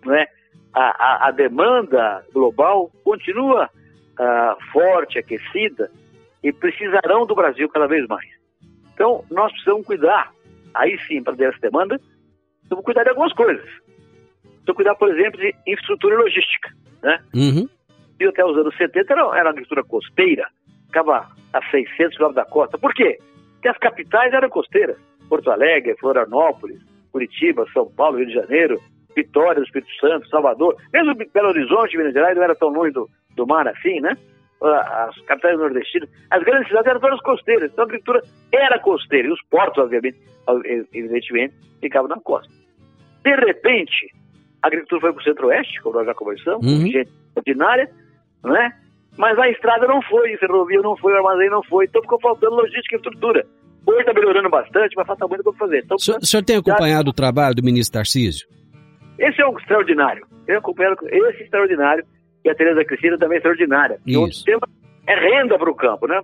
Não 0.05 0.15
é? 0.15 0.27
a, 0.73 0.81
a, 0.81 1.29
a 1.29 1.31
demanda 1.31 2.25
global 2.33 2.91
continua 3.05 3.67
uh, 3.67 4.65
forte, 4.73 5.19
aquecida, 5.19 5.91
e 6.43 6.53
precisarão 6.53 7.27
do 7.27 7.35
Brasil 7.35 7.69
cada 7.69 7.87
vez 7.87 8.07
mais. 8.09 8.29
Então, 8.95 9.25
nós 9.31 9.53
precisamos 9.53 9.87
cuidar 9.87 10.33
aí 10.75 10.99
sim, 11.07 11.23
para 11.23 11.35
essa 11.47 11.59
demanda, 11.61 12.01
vou 12.69 12.83
cuidar 12.83 13.05
de 13.05 13.11
algumas 13.11 13.33
coisas. 13.35 13.69
Então, 14.63 14.75
cuidar, 14.75 14.95
por 14.95 15.11
exemplo, 15.11 15.41
de 15.41 15.55
infraestrutura 15.67 16.17
logística, 16.17 16.71
né? 17.03 17.19
Uhum. 17.35 17.69
E 18.21 18.25
até 18.25 18.45
os 18.45 18.57
anos 18.57 18.77
70 18.77 19.13
era, 19.13 19.23
era 19.23 19.45
uma 19.45 19.51
agricultura 19.51 19.83
costeira, 19.83 20.47
ficava 20.87 21.29
a 21.53 21.71
600 21.71 22.17
km 22.17 22.33
da 22.33 22.45
costa. 22.45 22.79
Por 22.79 22.95
quê? 22.95 23.19
Porque 23.55 23.69
as 23.69 23.79
capitais 23.79 24.33
eram 24.33 24.49
costeiras. 24.49 24.97
Porto 25.29 25.51
Alegre, 25.51 25.97
Florianópolis, 25.99 26.81
Curitiba, 27.11 27.67
São 27.73 27.91
Paulo, 27.93 28.19
Rio 28.19 28.27
de 28.27 28.35
Janeiro, 28.35 28.81
Vitória, 29.15 29.61
do 29.61 29.65
Espírito 29.65 29.91
Santo, 30.01 30.29
Salvador. 30.29 30.77
Mesmo 30.93 31.15
Belo 31.33 31.49
Horizonte, 31.49 31.97
Minas 31.97 32.13
Gerais, 32.13 32.37
não 32.37 32.45
era 32.45 32.55
tão 32.55 32.69
longe 32.69 32.93
do, 32.93 33.09
do 33.35 33.47
mar 33.47 33.67
assim, 33.69 34.01
né? 34.01 34.17
As 34.63 35.19
capitais 35.23 35.59
nordestinas, 35.59 36.09
as 36.31 36.43
grandes 36.45 36.69
cidades 36.69 36.89
eram 36.89 37.01
todas 37.01 37.21
costeiras. 37.21 37.71
Então 37.73 37.85
a 37.85 37.87
agricultura 37.87 38.23
era 38.53 38.79
costeira. 38.79 39.29
E 39.29 39.33
os 39.33 39.43
portos, 39.51 39.83
obviamente, 39.83 40.19
evidentemente, 40.93 41.55
ficavam 41.81 42.09
na 42.09 42.21
costa. 42.21 42.53
De 43.25 43.35
repente, 43.35 44.13
a 44.63 44.67
agricultura 44.67 45.01
foi 45.01 45.13
para 45.13 45.21
o 45.21 45.25
centro-oeste, 45.25 45.83
como 45.83 45.97
nós 45.97 46.07
já 46.07 46.15
conversamos, 46.15 46.67
uhum. 46.67 46.87
gente 46.87 47.11
ordinária, 47.35 47.91
não 48.45 48.57
é? 48.57 48.71
Mas 49.17 49.39
a 49.39 49.49
estrada 49.49 49.87
não 49.87 50.01
foi, 50.03 50.35
a 50.35 50.39
ferrovia 50.39 50.81
não 50.81 50.97
foi, 50.97 51.13
o 51.13 51.17
armazém 51.17 51.51
não 51.51 51.63
foi, 51.65 51.85
então 51.87 52.01
ficou 52.03 52.21
faltando 52.21 52.57
logística 52.57 52.95
e 52.95 52.97
estrutura. 52.97 53.45
Hoje 53.85 54.01
está 54.01 54.13
melhorando 54.15 54.49
bastante, 54.49 54.95
mas 54.97 55.07
falta 55.07 55.27
muito 55.27 55.43
para 55.43 55.53
fazer. 55.55 55.83
Então, 55.85 55.97
o, 55.97 56.01
senhor, 56.01 56.19
o 56.19 56.27
senhor 56.27 56.45
tem 56.45 56.57
acompanhado 56.57 57.07
já... 57.07 57.11
o 57.11 57.13
trabalho 57.13 57.55
do 57.55 57.63
ministro 57.63 57.99
Tarcísio? 57.99 58.47
Esse 59.19 59.43
é 59.43 59.47
um 59.47 59.59
extraordinário. 59.59 60.25
Eu 60.47 60.59
acompanho 60.59 60.95
esse 61.11 61.43
extraordinário 61.43 62.05
e 62.45 62.51
a 62.51 62.55
Tereza 62.55 62.85
Cristina 62.85 63.19
também 63.19 63.37
é 63.37 63.39
extraordinária. 63.39 63.99
Isso. 64.07 64.43
O 64.43 64.45
tema 64.45 64.69
é 65.07 65.15
renda 65.15 65.59
para 65.59 65.71
o 65.71 65.75
campo, 65.75 66.07
né? 66.07 66.21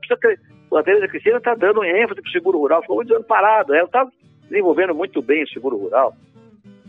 A 0.72 0.82
Tereza 0.82 1.08
Cristina 1.08 1.38
está 1.38 1.54
dando 1.54 1.84
ênfase 1.84 2.20
para 2.20 2.28
o 2.28 2.32
seguro 2.32 2.58
rural, 2.58 2.80
ficou 2.82 2.96
muitos 2.96 3.14
anos 3.14 3.26
parado. 3.26 3.74
Ela 3.74 3.86
está 3.86 4.06
desenvolvendo 4.48 4.94
muito 4.94 5.20
bem 5.20 5.42
o 5.42 5.48
seguro 5.48 5.76
rural, 5.76 6.14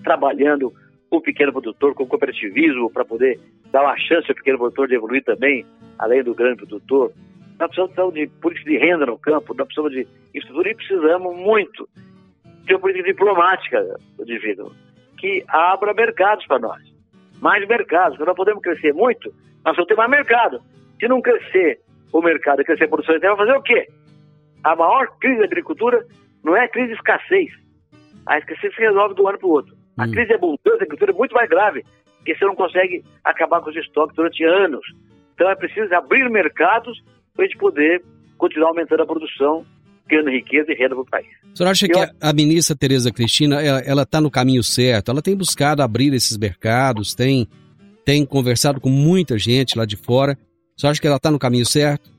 trabalhando 0.04 0.72
o 1.12 1.22
pequeno 1.22 1.52
produtor, 1.52 1.94
com 1.94 2.04
o 2.04 2.08
cooperativismo, 2.08 2.92
para 2.92 3.04
poder 3.04 3.40
dar 3.72 3.84
uma 3.84 3.98
chance 3.98 4.30
ao 4.30 4.36
pequeno 4.36 4.58
produtor 4.58 4.88
de 4.88 4.96
evoluir 4.96 5.24
também, 5.24 5.66
além 5.98 6.24
do 6.24 6.36
grande 6.36 6.58
produtor. 6.58 7.12
Nós 7.60 7.70
precisamos 7.76 8.14
de 8.14 8.28
política 8.28 8.70
de 8.70 8.78
renda 8.78 9.06
no 9.06 9.18
campo, 9.18 9.54
nós 9.54 9.68
precisamos 9.68 9.92
de 9.92 10.08
estrutura 10.34 10.70
e 10.70 10.76
precisamos 10.76 11.36
muito 11.38 11.90
de 12.64 12.74
uma 12.74 12.80
política 12.80 13.06
diplomática, 13.06 14.00
Divino, 14.26 14.72
que 15.18 15.44
abra 15.48 15.94
mercados 15.94 16.46
para 16.46 16.60
nós. 16.60 16.82
Mais 17.42 17.68
mercados, 17.68 18.18
porque 18.18 18.30
nós 18.30 18.38
podemos 18.38 18.62
crescer 18.62 18.94
muito, 18.94 19.34
mas 19.64 19.76
só 19.76 19.86
ter 19.86 19.96
mais 19.96 20.10
mercado. 20.10 20.62
Se 21.00 21.08
não 21.08 21.22
crescer 21.22 21.80
o 22.12 22.22
mercado 22.22 22.64
crescer 22.64 22.86
a 22.86 22.88
produção 22.88 23.16
interna, 23.16 23.36
vai 23.36 23.46
fazer 23.46 23.58
o 23.58 23.64
quê? 23.64 23.88
A 24.64 24.76
maior 24.76 25.08
crise 25.20 25.40
da 25.40 25.46
agricultura 25.46 26.06
não 26.44 26.56
é 26.56 26.66
a 26.66 26.70
crise 26.70 26.90
de 26.90 26.94
escassez. 26.96 27.50
A 28.26 28.38
escassez 28.38 28.76
se 28.76 28.82
resolve 28.82 29.16
de 29.16 29.22
um 29.22 29.28
ano 29.28 29.38
para 29.38 29.48
o 29.48 29.52
outro. 29.52 29.79
A 30.00 30.06
hum. 30.06 30.12
crise 30.12 30.28
de 30.28 30.36
abundância 30.36 30.76
agricultura 30.76 31.12
é 31.12 31.16
muito 31.16 31.36
mais 31.36 31.50
grave, 31.50 31.84
porque 32.18 32.36
você 32.36 32.46
não 32.46 32.56
consegue 32.56 33.04
acabar 33.24 33.62
com 33.62 33.70
os 33.70 33.76
estoques 33.76 34.16
durante 34.16 34.44
anos. 34.46 34.82
Então 35.36 35.50
é 35.50 35.56
preciso 35.56 35.94
abrir 35.94 36.30
mercados 36.30 37.02
para 37.36 37.44
a 37.44 37.48
gente 37.48 37.58
poder 37.58 38.02
continuar 38.38 38.70
aumentando 38.70 39.04
a 39.04 39.06
produção, 39.06 39.66
criando 40.08 40.30
riqueza 40.30 40.72
e 40.72 40.76
renda 40.76 40.96
para 40.96 41.02
o 41.02 41.06
país. 41.06 41.28
O 41.54 41.58
senhor 41.58 41.70
acha 41.70 41.88
que 41.88 42.00
a 42.00 42.34
ministra 42.34 42.76
Tereza 42.76 43.12
Cristina, 43.12 43.62
ela 43.62 44.04
está 44.04 44.22
no 44.22 44.32
caminho 44.32 44.64
certo? 44.64 45.12
Ela 45.12 45.22
tem 45.22 45.36
buscado 45.36 45.82
abrir 45.82 46.14
esses 46.14 46.38
mercados, 46.38 47.14
tem, 47.14 47.48
tem 48.06 48.26
conversado 48.26 48.80
com 48.80 48.90
muita 48.90 49.38
gente 49.38 49.78
lá 49.78 49.86
de 49.86 49.98
fora. 49.98 50.38
O 50.78 50.80
senhor 50.80 50.92
acha 50.92 51.02
que 51.02 51.08
ela 51.08 51.18
está 51.18 51.30
no 51.30 51.40
caminho 51.40 51.66
certo? 51.66 52.10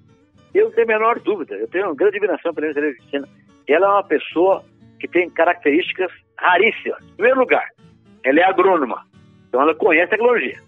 Eu 0.55 0.67
não 0.67 0.73
tenho 0.73 0.87
a 0.87 0.99
menor 0.99 1.21
dúvida. 1.21 1.55
Eu 1.55 1.69
tenho 1.69 1.87
uma 1.87 1.95
grande 1.95 2.17
admiração 2.17 2.53
pela 2.53 2.73
Tereza 2.75 2.97
Cristina. 2.97 3.29
Ela 3.67 3.87
é 3.87 3.91
uma 3.91 4.05
pessoa 4.05 4.65
que 5.01 5.09
tem 5.09 5.31
características 5.31 6.13
raríssimas. 6.39 7.03
Em 7.03 7.15
primeiro 7.15 7.41
lugar, 7.41 7.67
ela 8.23 8.41
é 8.41 8.45
agrônoma, 8.45 9.05
então 9.49 9.63
ela 9.63 9.75
conhece 9.75 10.11
tecnologia. 10.11 10.59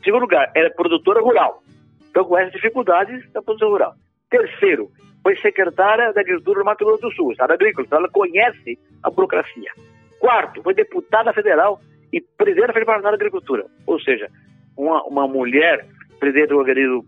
Em 0.00 0.04
segundo 0.04 0.22
lugar, 0.22 0.50
ela 0.54 0.66
é 0.66 0.70
produtora 0.70 1.20
rural, 1.20 1.62
então 2.10 2.24
conhece 2.24 2.48
as 2.48 2.60
dificuldades 2.60 3.32
da 3.32 3.40
produção 3.40 3.70
rural. 3.70 3.94
Terceiro, 4.28 4.90
foi 5.22 5.36
secretária 5.36 6.12
da 6.12 6.20
Agricultura 6.20 6.60
do 6.60 6.64
Mato 6.64 6.84
Grosso 6.84 7.02
do 7.02 7.12
Sul, 7.12 7.32
Estado 7.32 7.52
Agrícola, 7.52 7.86
então 7.86 7.98
ela 7.98 8.08
conhece 8.08 8.78
a 9.02 9.10
burocracia. 9.10 9.70
Quarto, 10.18 10.62
foi 10.62 10.74
deputada 10.74 11.32
federal 11.32 11.80
e 12.12 12.20
presidente 12.20 12.68
da 12.68 12.72
Federação 12.72 13.02
da 13.02 13.14
Agricultura, 13.14 13.66
ou 13.86 14.00
seja, 14.00 14.28
uma, 14.76 15.02
uma 15.04 15.26
mulher 15.26 15.86
presidente 16.18 16.48
do 16.48 16.58
organismo 16.58 17.04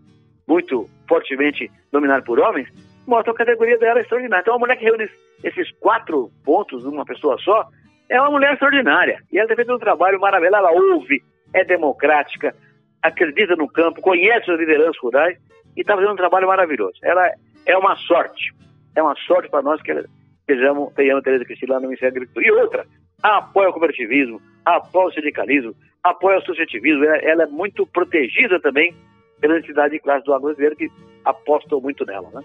muito 0.47 0.89
fortemente 1.07 1.71
dominado 1.91 2.23
por 2.23 2.39
homens, 2.39 2.67
mostra 3.09 3.33
a 3.33 3.35
categoria 3.35 3.77
dela 3.77 3.99
extraordinária. 3.99 4.41
Então, 4.41 4.53
uma 4.53 4.59
mulher 4.59 4.77
que 4.77 4.85
reúne 4.85 5.09
esses 5.43 5.71
quatro 5.79 6.31
pontos 6.45 6.83
numa 6.83 7.05
pessoa 7.05 7.37
só 7.39 7.67
é 8.09 8.19
uma 8.21 8.31
mulher 8.31 8.53
extraordinária. 8.53 9.21
E 9.31 9.37
ela 9.37 9.47
tem 9.47 9.55
feito 9.55 9.73
um 9.73 9.79
trabalho 9.79 10.19
maravilhoso. 10.19 10.55
Ela 10.55 10.71
ouve, 10.71 11.21
é 11.53 11.63
democrática, 11.65 12.55
acredita 13.01 13.55
no 13.55 13.67
campo, 13.67 14.01
conhece 14.01 14.49
as 14.49 14.59
lideranças 14.59 14.97
rurais 15.01 15.37
e 15.75 15.81
está 15.81 15.95
fazendo 15.95 16.13
um 16.13 16.17
trabalho 16.17 16.47
maravilhoso. 16.47 16.97
Ela 17.03 17.31
é 17.65 17.77
uma 17.77 17.95
sorte. 17.95 18.53
É 18.95 19.01
uma 19.01 19.15
sorte 19.15 19.49
para 19.49 19.61
nós 19.61 19.81
que 19.81 19.93
sejamos, 20.45 20.93
tenhamos 20.93 21.23
Tereza 21.23 21.45
Cristina 21.45 21.75
lá 21.75 21.79
no 21.79 21.87
Ministério 21.87 22.13
da 22.13 22.17
Agricultura. 22.17 22.47
E 22.47 22.51
outra, 22.51 22.85
apoia 23.21 23.69
o 23.69 23.73
cooperativismo, 23.73 24.41
apoia 24.65 25.07
o 25.07 25.13
sindicalismo, 25.13 25.75
apoia 26.03 26.37
o 26.37 26.41
associativismo. 26.41 27.03
Ela, 27.03 27.17
ela 27.17 27.43
é 27.43 27.47
muito 27.47 27.85
protegida 27.87 28.59
também 28.59 28.93
pela 29.39 29.57
entidade 29.57 29.93
de 29.93 29.99
classe 29.99 30.25
do 30.25 30.33
agro 30.33 30.55
que 30.75 30.89
apostam 31.23 31.79
muito 31.79 32.05
nela, 32.05 32.29
né? 32.33 32.41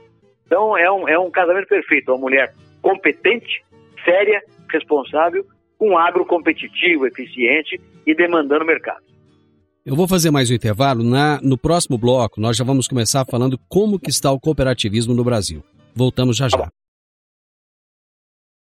Então 0.46 0.76
é 0.76 0.90
um, 0.90 1.08
é 1.08 1.18
um 1.18 1.30
casamento 1.30 1.68
perfeito, 1.68 2.10
uma 2.12 2.18
mulher 2.18 2.54
competente, 2.82 3.64
séria, 4.04 4.42
responsável, 4.70 5.44
com 5.78 5.96
agro 5.96 6.24
competitivo, 6.26 7.06
eficiente 7.06 7.80
e 8.06 8.14
demandando 8.14 8.64
mercado. 8.64 9.02
Eu 9.84 9.94
vou 9.94 10.08
fazer 10.08 10.30
mais 10.30 10.50
um 10.50 10.54
intervalo. 10.54 11.04
Na, 11.04 11.38
no 11.42 11.58
próximo 11.58 11.98
bloco, 11.98 12.40
nós 12.40 12.56
já 12.56 12.64
vamos 12.64 12.88
começar 12.88 13.24
falando 13.26 13.58
como 13.68 13.98
que 13.98 14.08
está 14.08 14.32
o 14.32 14.40
cooperativismo 14.40 15.12
no 15.12 15.22
Brasil. 15.22 15.62
Voltamos 15.94 16.36
já 16.36 16.48
já. 16.48 16.68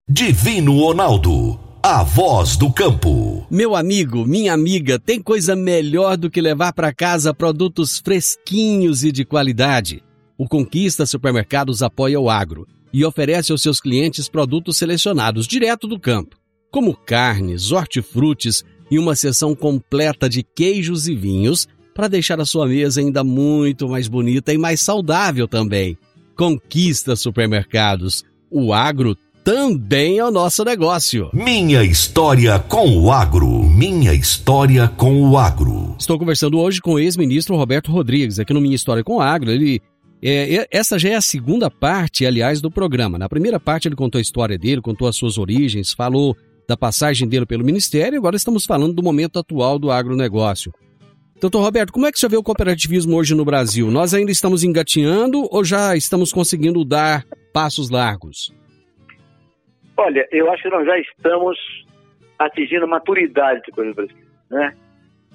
Divino 0.09 0.81
Ronaldo, 0.81 1.61
a 1.83 2.03
voz 2.03 2.57
do 2.57 2.73
campo. 2.73 3.47
Meu 3.51 3.77
amigo, 3.77 4.25
minha 4.27 4.53
amiga, 4.53 4.99
tem 4.99 5.23
coisa 5.23 5.55
melhor 5.55 6.17
do 6.17 6.31
que 6.31 6.41
levar 6.41 6.73
para 6.73 6.93
casa 6.93 7.35
produtos 7.35 7.99
fresquinhos 7.99 9.05
e 9.05 9.13
de 9.13 9.25
qualidade. 9.25 10.03
O 10.39 10.47
Conquista 10.47 11.07
Supermercados 11.07 11.83
apoia 11.83 12.21
o 12.21 12.29
agro 12.29 12.69
e 12.93 13.03
oferece 13.07 13.53
aos 13.53 13.63
seus 13.63 13.81
clientes 13.81 14.29
produtos 14.29 14.77
selecionados 14.77 15.47
direto 15.47 15.89
do 15.89 15.99
campo, 15.99 16.37
como 16.71 16.95
carnes, 16.95 17.73
hortifrutis 17.73 18.63
e 18.91 18.99
uma 18.99 19.17
seção 19.17 19.55
completa 19.55 20.29
de 20.29 20.43
queijos 20.43 21.09
e 21.09 21.15
vinhos 21.15 21.67
para 21.95 22.07
deixar 22.07 22.39
a 22.39 22.45
sua 22.45 22.67
mesa 22.67 23.01
ainda 23.01 23.25
muito 23.25 23.89
mais 23.89 24.09
bonita 24.09 24.53
e 24.53 24.59
mais 24.59 24.83
saudável 24.83 25.49
também. 25.49 25.97
Conquista 26.37 27.17
Supermercados. 27.17 28.23
O 28.51 28.75
agro 28.75 29.17
também 29.43 30.19
é 30.19 30.25
o 30.25 30.31
nosso 30.31 30.63
negócio. 30.65 31.31
Minha 31.33 31.83
história 31.83 32.59
com 32.59 32.99
o 32.99 33.11
agro. 33.11 33.63
Minha 33.71 34.13
história 34.13 34.87
com 34.87 35.31
o 35.31 35.39
agro. 35.39 35.97
Estou 35.99 36.19
conversando 36.19 36.59
hoje 36.59 36.83
com 36.83 36.93
o 36.93 36.99
ex-ministro 36.99 37.57
Roberto 37.57 37.91
Rodrigues, 37.91 38.39
aqui 38.39 38.53
no 38.53 38.61
Minha 38.61 38.77
História 38.77 39.03
com 39.03 39.17
o 39.17 39.21
Agro. 39.21 39.51
Ele 39.51 39.81
é, 40.23 40.67
essa 40.71 40.99
já 40.99 41.11
é 41.11 41.15
a 41.15 41.21
segunda 41.21 41.71
parte, 41.71 42.27
aliás, 42.27 42.61
do 42.61 42.71
programa. 42.71 43.19
Na 43.19 43.29
primeira 43.29 43.61
parte, 43.61 43.89
ele 43.89 43.97
contou 43.97 44.19
a 44.19 44.23
história 44.23 44.59
dele, 44.59 44.81
contou 44.81 45.09
as 45.09 45.17
suas 45.17 45.39
origens, 45.39 45.93
falou 45.93 46.37
da 46.69 46.77
passagem 46.77 47.29
dele 47.29 47.47
pelo 47.47 47.65
Ministério, 47.65 48.19
agora 48.19 48.37
estamos 48.37 48.67
falando 48.67 48.95
do 48.95 49.03
momento 49.03 49.39
atual 49.39 49.79
do 49.79 49.91
agronegócio. 49.91 50.73
Doutor 51.41 51.61
Roberto, 51.61 51.93
como 51.93 52.07
é 52.07 52.13
que 52.13 52.19
você 52.19 52.29
vê 52.29 52.37
o 52.37 52.43
cooperativismo 52.43 53.15
hoje 53.15 53.35
no 53.35 53.45
Brasil? 53.45 53.91
Nós 53.91 54.15
ainda 54.15 54.33
estamos 54.33 54.65
engatinhando 54.65 55.47
ou 55.51 55.63
já 55.63 55.95
estamos 55.95 56.33
conseguindo 56.33 56.85
dar 56.85 57.25
passos 57.53 57.91
largos? 57.91 58.55
Olha, 59.99 60.27
eu 60.33 60.51
acho 60.51 60.63
que 60.63 60.71
nós 60.71 60.87
já 60.87 60.99
estamos 60.99 61.59
atingindo 62.39 62.89
maturidade 62.89 63.61
de 63.67 63.73
coisa 63.73 63.93
brasileira, 63.95 64.31
né? 64.51 64.75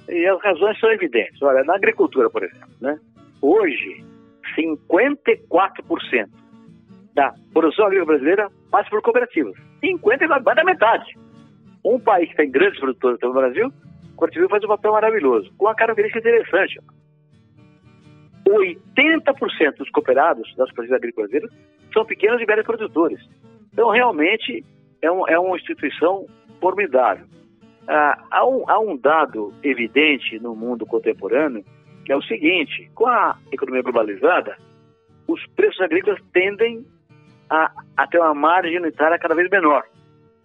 E 0.10 0.26
as 0.28 0.42
razões 0.42 0.80
são 0.80 0.92
evidentes. 0.92 1.42
Olha, 1.42 1.64
na 1.64 1.76
agricultura, 1.76 2.30
por 2.30 2.44
exemplo, 2.44 2.70
né? 2.80 3.00
Hoje, 3.42 4.04
54% 4.58 6.30
da 7.14 7.34
produção 7.54 7.86
agrícola 7.86 8.14
brasileira 8.14 8.50
passa 8.70 8.90
por 8.90 9.02
cooperativas. 9.02 9.56
54%, 9.84 10.28
mais 10.28 10.44
da 10.44 10.64
metade. 10.64 11.18
Um 11.84 12.00
país 12.00 12.30
que 12.30 12.38
tem 12.38 12.52
grandes 12.52 12.80
produtores 12.80 13.20
como 13.20 13.34
o 13.34 13.36
Brasil, 13.36 13.68
o 13.68 14.16
cooperativismo 14.16 14.50
faz 14.50 14.64
um 14.64 14.68
papel 14.68 14.92
maravilhoso, 14.92 15.52
com 15.58 15.66
uma 15.66 15.76
característica 15.76 16.20
interessante. 16.20 16.80
80% 18.48 19.78
dos 19.78 19.90
cooperados 19.90 20.48
das 20.56 20.70
cooperativas 20.70 20.98
agrícolas 20.98 21.30
brasileiras 21.30 21.72
são 21.94 22.06
pequenos 22.06 22.42
e 22.42 22.46
médios 22.46 22.66
produtores. 22.66 23.20
Então, 23.74 23.90
realmente, 23.90 24.64
é, 25.02 25.12
um, 25.12 25.28
é 25.28 25.40
uma 25.40 25.56
instituição 25.56 26.26
formidável. 26.60 27.26
Ah, 27.88 28.24
há, 28.30 28.46
um, 28.46 28.64
há 28.70 28.80
um 28.80 28.96
dado 28.96 29.54
evidente 29.64 30.40
no 30.40 30.56
mundo 30.56 30.86
contemporâneo 30.86 31.64
é 32.12 32.16
o 32.16 32.22
seguinte: 32.24 32.90
com 32.94 33.08
a 33.08 33.38
economia 33.52 33.82
globalizada, 33.82 34.58
os 35.28 35.46
preços 35.56 35.80
agrícolas 35.82 36.20
tendem 36.34 36.86
a, 37.50 37.72
a 37.98 38.08
ter 38.08 38.20
uma 38.20 38.34
margem 38.34 38.78
unitária 38.78 39.20
cada 39.20 39.36
vez 39.36 39.50
menor. 39.50 39.84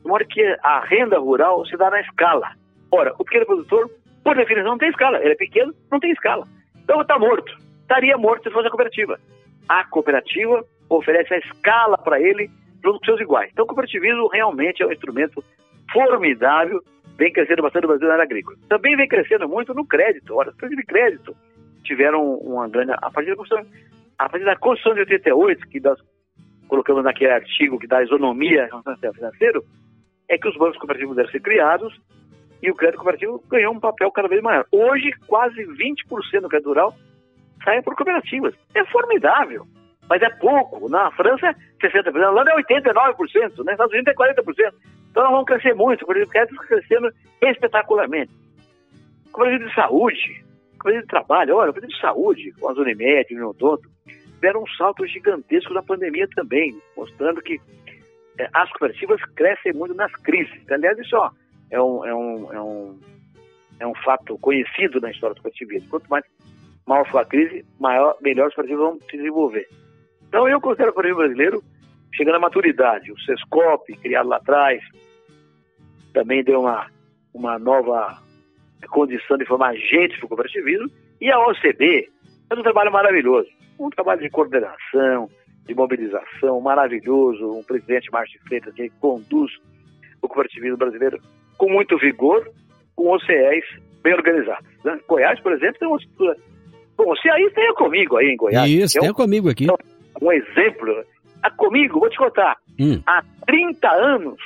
de 0.03 0.09
modo 0.09 0.25
que 0.27 0.43
a 0.63 0.81
renda 0.81 1.19
rural 1.19 1.65
se 1.67 1.77
dá 1.77 1.91
na 1.91 2.01
escala. 2.01 2.53
Ora, 2.91 3.15
o 3.19 3.25
pequeno 3.25 3.47
produtor, 3.47 3.91
por 4.23 4.37
definição, 4.37 4.71
não 4.71 4.79
tem 4.79 4.91
escala. 4.91 5.19
Ele 5.19 5.33
é 5.33 5.37
pequeno, 5.37 5.75
não 5.91 5.99
tem 5.99 6.13
escala. 6.13 6.47
Então 6.83 7.01
está 7.01 7.19
morto. 7.19 7.53
Estaria 7.83 8.17
morto 8.17 8.45
se 8.45 8.51
fosse 8.51 8.67
a 8.67 8.71
cooperativa. 8.71 9.19
A 9.69 9.85
cooperativa 9.85 10.65
oferece 10.89 11.35
a 11.35 11.39
escala 11.39 11.99
para 11.99 12.21
ele 12.21 12.51
junto 12.83 13.01
com 13.01 13.05
seus 13.05 13.21
iguais. 13.21 13.51
Então 13.53 13.65
o 13.65 13.69
cooperativismo 13.69 14.29
realmente 14.29 14.83
é 14.83 14.87
um 14.87 14.93
instrumento 14.93 15.43
formidável, 15.93 16.81
vem 17.17 17.33
crescendo 17.33 17.63
bastante 17.63 17.83
no 17.83 17.89
Brasil 17.89 18.07
na 18.07 18.15
área 18.15 18.25
agrícola. 18.25 18.57
Também 18.69 18.97
vem 18.97 19.09
crescendo 19.09 19.49
muito 19.49 19.75
no 19.75 19.85
crédito. 19.85 20.35
Ora, 20.35 20.53
as 20.63 20.71
de 20.71 20.85
crédito 20.85 21.37
tiveram 21.87 22.35
uma 22.39 22.69
grande... 22.69 22.93
A 22.93 23.11
partir 23.11 23.31
da 23.31 23.37
Constituição, 23.37 23.73
a 24.19 24.29
partir 24.29 24.45
da 24.45 24.57
Constituição 24.57 24.95
de 24.95 25.01
88, 25.01 25.69
que 25.69 25.81
nós 25.81 25.99
colocamos 26.69 27.05
naquele 27.05 27.31
artigo 27.31 27.79
que 27.79 27.87
dá 27.87 28.03
isonomia 28.03 28.69
ao 28.71 28.83
financeiro, 29.13 29.65
é 30.29 30.37
que 30.37 30.49
os 30.49 30.57
bancos 30.57 30.79
cooperativos 30.79 31.17
devem 31.17 31.31
ser 31.31 31.41
criados 31.41 31.95
e 32.63 32.71
o 32.71 32.75
crédito 32.75 32.99
cooperativo 32.99 33.43
ganhou 33.49 33.75
um 33.75 33.81
papel 33.81 34.11
cada 34.11 34.29
vez 34.29 34.43
maior. 34.43 34.67
Hoje, 34.73 35.11
quase 35.27 35.65
20% 35.65 36.41
do 36.41 36.49
crédito 36.49 36.69
rural 36.69 36.95
sai 37.63 37.83
por 37.83 37.95
cooperativas. 37.95 38.55
É 38.75 38.85
formidável, 38.87 39.67
mas 40.09 40.23
é 40.23 40.31
pouco. 40.31 40.89
Na 40.89 41.11
França, 41.13 41.55
60%, 41.83 42.13
na 42.13 42.31
Holanda 42.31 42.51
é 42.53 42.63
89%, 42.63 43.57
nos 43.57 43.69
Estados 43.69 43.93
Unidos 43.93 44.13
é 44.13 44.15
40%. 44.15 44.73
Então 45.11 45.23
nós 45.23 45.33
vamos 45.33 45.47
crescer 45.47 45.75
muito, 45.75 46.03
o 46.03 46.07
crédito 46.07 46.55
está 46.55 46.67
crescendo 46.67 47.11
espetacularmente. 47.43 48.33
Cooperativo 49.33 49.69
de 49.69 49.75
saúde, 49.75 50.46
cooperativo 50.87 51.03
de 51.03 51.07
trabalho, 51.07 51.57
olha, 51.57 51.73
cooperativo 51.73 51.93
de 51.93 52.01
saúde, 52.01 52.53
com 52.53 52.69
a 52.69 52.73
Unimed, 52.73 53.35
o 53.35 53.39
Neodonto, 53.39 53.89
deram 54.41 54.63
um 54.63 54.67
salto 54.77 55.07
gigantesco 55.07 55.73
na 55.73 55.83
pandemia 55.83 56.29
também, 56.35 56.81
mostrando 56.97 57.43
que 57.43 57.61
é, 58.39 58.49
as 58.53 58.71
cooperativas 58.71 59.21
crescem 59.35 59.73
muito 59.73 59.95
nas 59.95 60.13
crises. 60.17 60.61
Aliás, 60.71 60.99
isso 60.99 61.17
ó, 61.17 61.31
é, 61.71 61.81
um, 61.81 62.05
é, 62.05 62.15
um, 62.15 62.53
é, 62.53 62.61
um, 62.61 63.01
é 63.81 63.87
um 63.87 63.95
fato 64.05 64.39
conhecido 64.39 65.01
na 65.01 65.11
história 65.11 65.35
do 65.35 65.43
cooperativismo. 65.43 65.89
Quanto 65.89 66.09
mais 66.09 66.25
maior 66.87 67.09
for 67.11 67.19
a 67.19 67.25
crise, 67.25 67.65
maior, 67.81 68.17
melhor 68.21 68.49
os 68.49 68.55
cooperativos 68.55 68.91
vão 68.91 69.01
se 69.11 69.17
desenvolver. 69.17 69.69
Então, 70.29 70.49
eu 70.49 70.61
considero 70.61 70.91
o 70.91 70.95
cooperativo 70.95 71.21
brasileiro 71.21 71.63
chegando 72.15 72.37
à 72.37 72.41
maturidade. 72.41 73.11
O 73.11 73.21
SESCOP, 73.21 73.97
criado 73.97 74.29
lá 74.29 74.37
atrás, 74.37 74.83
também 76.13 76.45
deu 76.45 76.61
uma, 76.61 76.87
uma 77.35 77.59
nova 77.59 78.19
condição 78.89 79.37
de 79.37 79.47
formar 79.47 79.75
gente 79.75 80.17
para 80.19 80.27
o 80.27 80.29
cooperativismo. 80.29 80.91
E 81.21 81.31
a 81.31 81.39
OCB 81.39 82.09
faz 82.49 82.61
um 82.61 82.63
trabalho 82.63 82.93
maravilhoso. 82.93 83.49
Um 83.79 83.91
trabalho 83.91 84.21
de 84.21 84.31
coordenação, 84.31 85.29
de 85.67 85.75
mobilização 85.75 86.61
maravilhoso. 86.61 87.59
Um 87.59 87.63
presidente, 87.63 88.11
Márcio 88.11 88.41
Freitas, 88.47 88.75
que 88.75 88.91
conduz 89.01 89.53
o 90.23 90.29
cooperativismo 90.29 90.77
brasileiro 90.77 91.19
com 91.59 91.71
muito 91.71 91.99
vigor, 91.99 92.49
com 92.95 93.13
OCEs 93.13 93.65
bem 94.03 94.15
organizados. 94.15 94.67
Né? 94.85 94.99
Goiás, 95.09 95.41
por 95.41 95.53
exemplo, 95.53 95.79
tem 95.79 95.89
uma 95.89 95.99
estrutura. 95.99 96.37
Bom, 96.97 97.15
se 97.17 97.29
aí 97.29 97.51
tem 97.51 97.75
comigo 97.75 98.17
aí 98.17 98.29
em 98.29 98.37
Goiás. 98.37 98.71
Isso, 98.71 98.99
é 98.99 99.11
um, 99.11 99.13
comigo 99.13 99.51
aqui. 99.51 99.67
Um 100.21 100.33
exemplo. 100.33 101.05
A 101.43 101.51
comigo, 101.51 102.01
vou 102.01 102.09
te 102.09 102.17
contar. 102.17 102.57
Hum. 102.81 103.03
Há 103.07 103.23
30 103.47 103.89
anos 103.89 104.41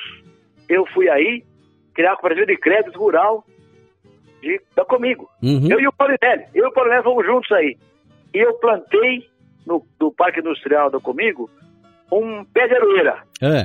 eu 0.69 0.87
fui 0.87 1.09
aí 1.09 1.43
criar 1.95 2.13
a 2.13 2.17
cooperativa 2.17 2.47
de 2.47 2.57
crédito 2.57 2.99
rural 2.99 3.45
de, 4.41 4.61
da 4.77 4.85
comigo. 4.85 5.29
Uhum. 5.43 5.69
Eu 5.71 5.81
e 5.81 5.87
o 5.87 5.93
Paulinelli. 5.93 6.45
Eu 6.55 6.67
e 6.67 6.69
o 6.69 6.73
Paulinelli 6.73 7.03
fomos 7.03 7.27
juntos 7.27 7.51
aí. 7.53 7.77
E 8.35 8.39
eu 8.39 8.55
plantei 8.55 9.29
no, 9.67 9.85
no 10.01 10.13
Parque 10.13 10.41
Industrial 10.41 10.91
da 10.91 11.01
Comigo 11.01 11.51
um 12.13 12.45
pé 12.45 12.67
de 12.67 12.75
aroeira. 12.75 13.23
É. 13.41 13.65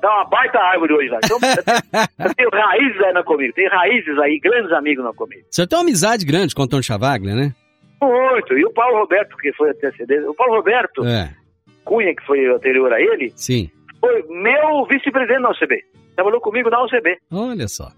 Tá 0.00 0.08
uma 0.16 0.24
baita 0.24 0.58
árvore 0.58 0.92
hoje 0.92 1.08
lá. 1.08 1.20
Então, 1.24 1.38
tem 2.36 2.48
raízes 2.52 3.00
aí 3.00 3.12
na 3.12 3.22
Comigo. 3.22 3.54
Tem 3.54 3.68
raízes 3.68 4.18
aí, 4.18 4.40
grandes 4.40 4.72
amigos 4.72 5.04
na 5.04 5.12
Comigo. 5.12 5.46
Você 5.50 5.66
tem 5.66 5.78
uma 5.78 5.84
amizade 5.84 6.24
grande 6.24 6.54
com 6.54 6.62
o 6.62 6.64
Antônio 6.64 6.82
Chavaglia, 6.82 7.34
né? 7.34 7.54
Muito. 8.00 8.58
E 8.58 8.64
o 8.64 8.72
Paulo 8.72 8.98
Roberto, 8.98 9.36
que 9.36 9.52
foi 9.52 9.70
antecedente. 9.70 10.24
O 10.24 10.34
Paulo 10.34 10.56
Roberto 10.56 11.04
é. 11.06 11.30
Cunha, 11.84 12.14
que 12.14 12.26
foi 12.26 12.44
anterior 12.52 12.92
a 12.92 13.00
ele, 13.00 13.32
Sim. 13.36 13.70
foi 14.00 14.24
meu 14.28 14.84
vice-presidente 14.86 15.40
na 15.40 15.50
UCB. 15.50 15.84
Trabalhou 16.16 16.40
comigo 16.40 16.68
na 16.68 16.82
UCB. 16.84 17.18
Olha 17.30 17.68
só. 17.68 17.92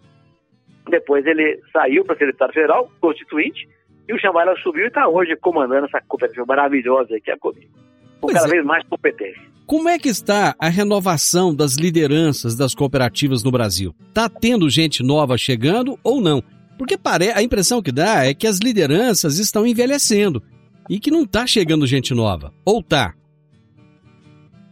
Depois 0.94 1.26
ele 1.26 1.61
saiu 1.72 2.04
para 2.04 2.16
ser 2.16 2.26
deputado 2.26 2.52
federal, 2.52 2.88
constituinte, 3.00 3.68
e 4.09 4.14
o 4.14 4.18
Chambala 4.20 4.54
subiu 4.62 4.85
e 4.85 4.87
está 4.87 5.09
hoje 5.09 5.35
comandando 5.37 5.87
essa 5.87 6.00
cooperativa 6.07 6.46
maravilhosa 6.46 7.18
que 7.20 7.33
é 7.33 7.37
comigo. 7.37 7.72
Com 8.20 8.28
pois 8.28 8.35
cada 8.35 8.46
é. 8.46 8.50
vez 8.52 8.64
mais 8.64 8.87
competência. 8.87 9.42
Como 9.66 9.88
é 9.88 9.98
que 9.98 10.09
está 10.09 10.54
a 10.57 10.68
renovação 10.68 11.52
das 11.52 11.74
lideranças 11.76 12.57
das 12.57 12.76
cooperativas 12.76 13.42
no 13.42 13.50
Brasil? 13.50 13.92
Está 14.09 14.28
tendo 14.28 14.70
gente 14.70 15.02
nova 15.02 15.37
chegando 15.37 15.98
ou 16.04 16.20
não? 16.20 16.40
Porque 16.78 16.96
a 17.35 17.42
impressão 17.42 17.83
que 17.83 17.90
dá 17.90 18.24
é 18.24 18.33
que 18.33 18.46
as 18.46 18.59
lideranças 18.59 19.38
estão 19.38 19.66
envelhecendo 19.66 20.40
e 20.88 21.00
que 21.00 21.11
não 21.11 21.22
está 21.22 21.44
chegando 21.44 21.88
gente 21.88 22.14
nova. 22.14 22.52
Ou 22.64 22.78
está? 22.78 23.14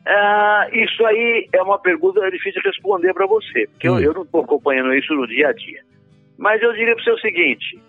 Ah, 0.06 0.68
isso 0.72 1.04
aí 1.04 1.48
é 1.52 1.62
uma 1.62 1.78
pergunta 1.80 2.20
difícil 2.30 2.60
de 2.60 2.68
responder 2.68 3.12
para 3.12 3.26
você, 3.26 3.66
porque 3.68 3.88
hum. 3.88 3.98
eu, 3.98 4.06
eu, 4.06 4.14
não 4.14 4.22
estou 4.22 4.42
acompanhando 4.42 4.94
isso 4.94 5.12
no 5.14 5.26
dia 5.26 5.48
a 5.48 5.52
dia. 5.52 5.80
Mas 6.42 6.60
eu 6.60 6.72
diria 6.72 6.96
para 6.96 7.04
você 7.04 7.12
o 7.12 7.18
seguinte: 7.20 7.80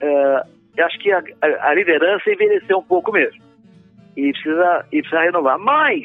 uh, 0.00 0.82
acho 0.84 0.98
que 1.00 1.10
a, 1.10 1.18
a, 1.42 1.70
a, 1.70 1.74
liderança 1.74 2.30
envelheceu 2.30 2.78
um 2.78 2.84
pouco 2.84 3.10
mesmo 3.10 3.42
e 4.16 4.30
precisa, 4.30 4.86
e 4.92 5.00
precisa 5.00 5.22
renovar. 5.22 5.58
Mas 5.58 6.04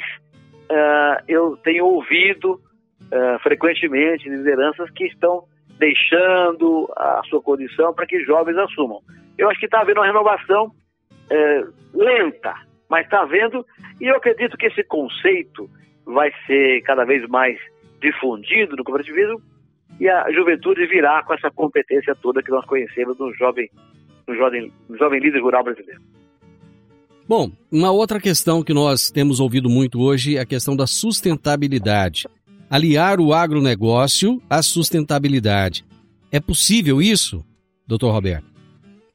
uh, 0.71 1.23
eu 1.27 1.55
tenho 1.57 1.85
ouvido 1.85 2.53
uh, 2.53 3.39
frequentemente 3.43 4.27
lideranças 4.27 4.89
que 4.89 5.05
estão 5.05 5.43
deixando 5.77 6.91
a 6.97 7.21
sua 7.29 7.39
condição 7.39 7.93
para 7.93 8.07
que 8.07 8.25
jovens 8.25 8.57
assumam. 8.57 8.99
Eu 9.37 9.47
acho 9.51 9.59
que 9.59 9.67
está 9.67 9.81
havendo 9.81 9.99
uma 9.99 10.07
renovação 10.07 10.71
lenta, 11.93 12.53
mas 12.89 13.05
está 13.05 13.21
havendo, 13.21 13.65
e 14.01 14.05
eu 14.05 14.17
acredito 14.17 14.57
que 14.57 14.65
esse 14.65 14.83
conceito 14.83 15.69
vai 16.05 16.29
ser 16.45 16.81
cada 16.81 17.05
vez 17.05 17.25
mais 17.29 17.57
difundido 18.01 18.75
no 18.75 18.83
cooperativismo 18.83 19.41
e 20.01 20.09
a 20.09 20.31
juventude 20.31 20.87
virá 20.87 21.21
com 21.21 21.35
essa 21.35 21.51
competência 21.51 22.15
toda 22.15 22.41
que 22.41 22.49
nós 22.49 22.65
conhecemos 22.65 23.19
no 23.19 23.31
jovem, 23.35 23.69
no 24.27 24.35
jovem, 24.35 24.73
no 24.89 24.97
jovem 24.97 25.19
líder 25.19 25.39
rural 25.39 25.63
brasileiro. 25.63 26.01
Bom, 27.29 27.51
uma 27.71 27.91
outra 27.91 28.19
questão 28.19 28.63
que 28.63 28.73
nós 28.73 29.11
temos 29.11 29.39
ouvido 29.39 29.69
muito 29.69 30.01
hoje 30.01 30.37
é 30.37 30.41
a 30.41 30.45
questão 30.45 30.75
da 30.75 30.87
sustentabilidade. 30.87 32.27
Aliar 32.67 33.19
o 33.19 33.31
agronegócio 33.31 34.41
à 34.49 34.63
sustentabilidade. 34.63 35.85
É 36.31 36.39
possível 36.39 36.99
isso, 36.99 37.45
doutor 37.85 38.11
Roberto? 38.11 38.47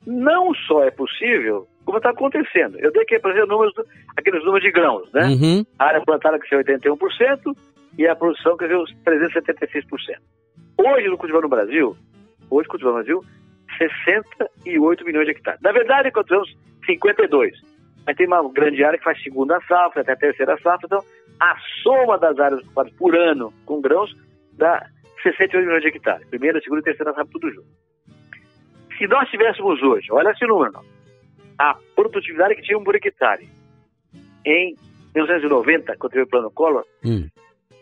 Não 0.06 0.54
só 0.68 0.84
é 0.84 0.90
possível, 0.92 1.66
como 1.84 1.98
está 1.98 2.10
acontecendo. 2.10 2.78
Eu 2.78 2.92
dei 2.92 3.02
aqui 3.02 3.18
para 3.18 3.34
ver 3.34 3.44
números, 3.48 3.74
aqueles 4.16 4.44
números 4.44 4.62
de 4.62 4.70
grãos, 4.70 5.12
né? 5.12 5.26
Uhum. 5.26 5.66
A 5.80 5.86
área 5.86 6.00
plantada 6.00 6.38
cresceu 6.38 6.60
81% 6.60 7.56
e 7.98 8.06
a 8.06 8.14
produção 8.14 8.56
cresceu 8.56 8.84
376%. 9.04 9.82
Hoje, 10.78 11.08
no 11.08 11.16
cultivar 11.16 11.42
no 11.42 11.48
Brasil, 11.48 11.96
hoje 12.50 12.68
cultivar 12.68 12.92
no 12.92 13.02
Brasil, 13.02 13.24
68 13.78 15.04
milhões 15.04 15.26
de 15.26 15.32
hectares. 15.32 15.60
Na 15.62 15.72
verdade, 15.72 16.10
cultivamos 16.10 16.56
52. 16.84 17.54
Mas 18.06 18.16
tem 18.16 18.26
uma 18.26 18.48
grande 18.52 18.84
área 18.84 18.98
que 18.98 19.04
faz 19.04 19.20
segunda 19.22 19.60
safra, 19.66 20.02
até 20.02 20.12
a 20.12 20.16
terceira 20.16 20.56
safra. 20.58 20.86
Então, 20.86 21.04
a 21.40 21.56
soma 21.82 22.18
das 22.18 22.38
áreas 22.38 22.60
ocupadas 22.60 22.92
por 22.94 23.16
ano 23.16 23.52
com 23.64 23.80
grãos 23.80 24.14
dá 24.52 24.86
68 25.22 25.64
milhões 25.64 25.82
de 25.82 25.88
hectares. 25.88 26.28
Primeira, 26.28 26.60
segunda 26.60 26.80
e 26.80 26.84
terceira 26.84 27.12
safra, 27.12 27.32
tudo 27.32 27.50
junto. 27.50 27.68
Se 28.96 29.06
nós 29.06 29.28
tivéssemos 29.28 29.82
hoje, 29.82 30.10
olha 30.10 30.30
esse 30.30 30.46
número, 30.46 30.80
a 31.58 31.76
produtividade 31.94 32.54
que 32.54 32.62
tinham 32.62 32.82
por 32.82 32.94
hectare 32.94 33.48
em 34.44 34.74
1990, 35.14 35.96
quando 35.96 36.12
teve 36.12 36.24
o 36.24 36.28
plano 36.28 36.50
Collor, 36.50 36.84
hum. 37.04 37.28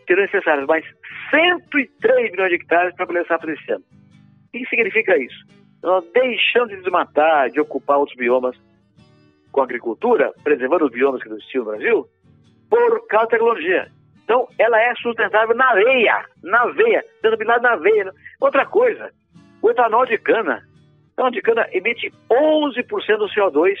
seriam 0.07 0.25
necessários 0.25 0.67
mais 0.67 0.85
103 1.29 2.31
milhões 2.31 2.49
de 2.49 2.55
hectares 2.55 2.95
para 2.95 3.07
poder 3.07 3.25
safra 3.27 3.53
esse 3.53 3.71
ano. 3.71 3.83
O 4.47 4.51
que 4.51 4.65
significa 4.67 5.17
isso? 5.17 5.45
Nós 5.83 6.03
deixamos 6.13 6.69
de 6.69 6.77
desmatar, 6.77 7.49
de 7.51 7.59
ocupar 7.59 7.97
outros 7.97 8.17
biomas 8.17 8.55
com 9.51 9.61
agricultura, 9.61 10.33
preservando 10.43 10.85
os 10.85 10.91
biomas 10.91 11.21
que 11.21 11.29
existiam 11.29 11.63
no 11.63 11.71
Brasil, 11.71 12.07
por 12.69 13.07
causa 13.07 13.25
da 13.27 13.31
tecnologia. 13.31 13.91
Então, 14.23 14.47
ela 14.57 14.81
é 14.81 14.93
sustentável 14.95 15.55
na 15.55 15.73
veia, 15.73 16.25
na 16.43 16.65
veia, 16.67 17.03
sustentabilidade 17.13 17.63
na 17.63 17.75
veia. 17.75 18.11
Outra 18.41 18.65
coisa, 18.65 19.11
o 19.61 19.69
etanol 19.69 20.05
de 20.05 20.17
cana 20.17 20.63
então, 21.15 21.27
a 21.27 21.29
de 21.29 21.41
cana 21.41 21.65
emite 21.71 22.11
11% 22.29 23.17
do 23.17 23.29
CO2 23.29 23.73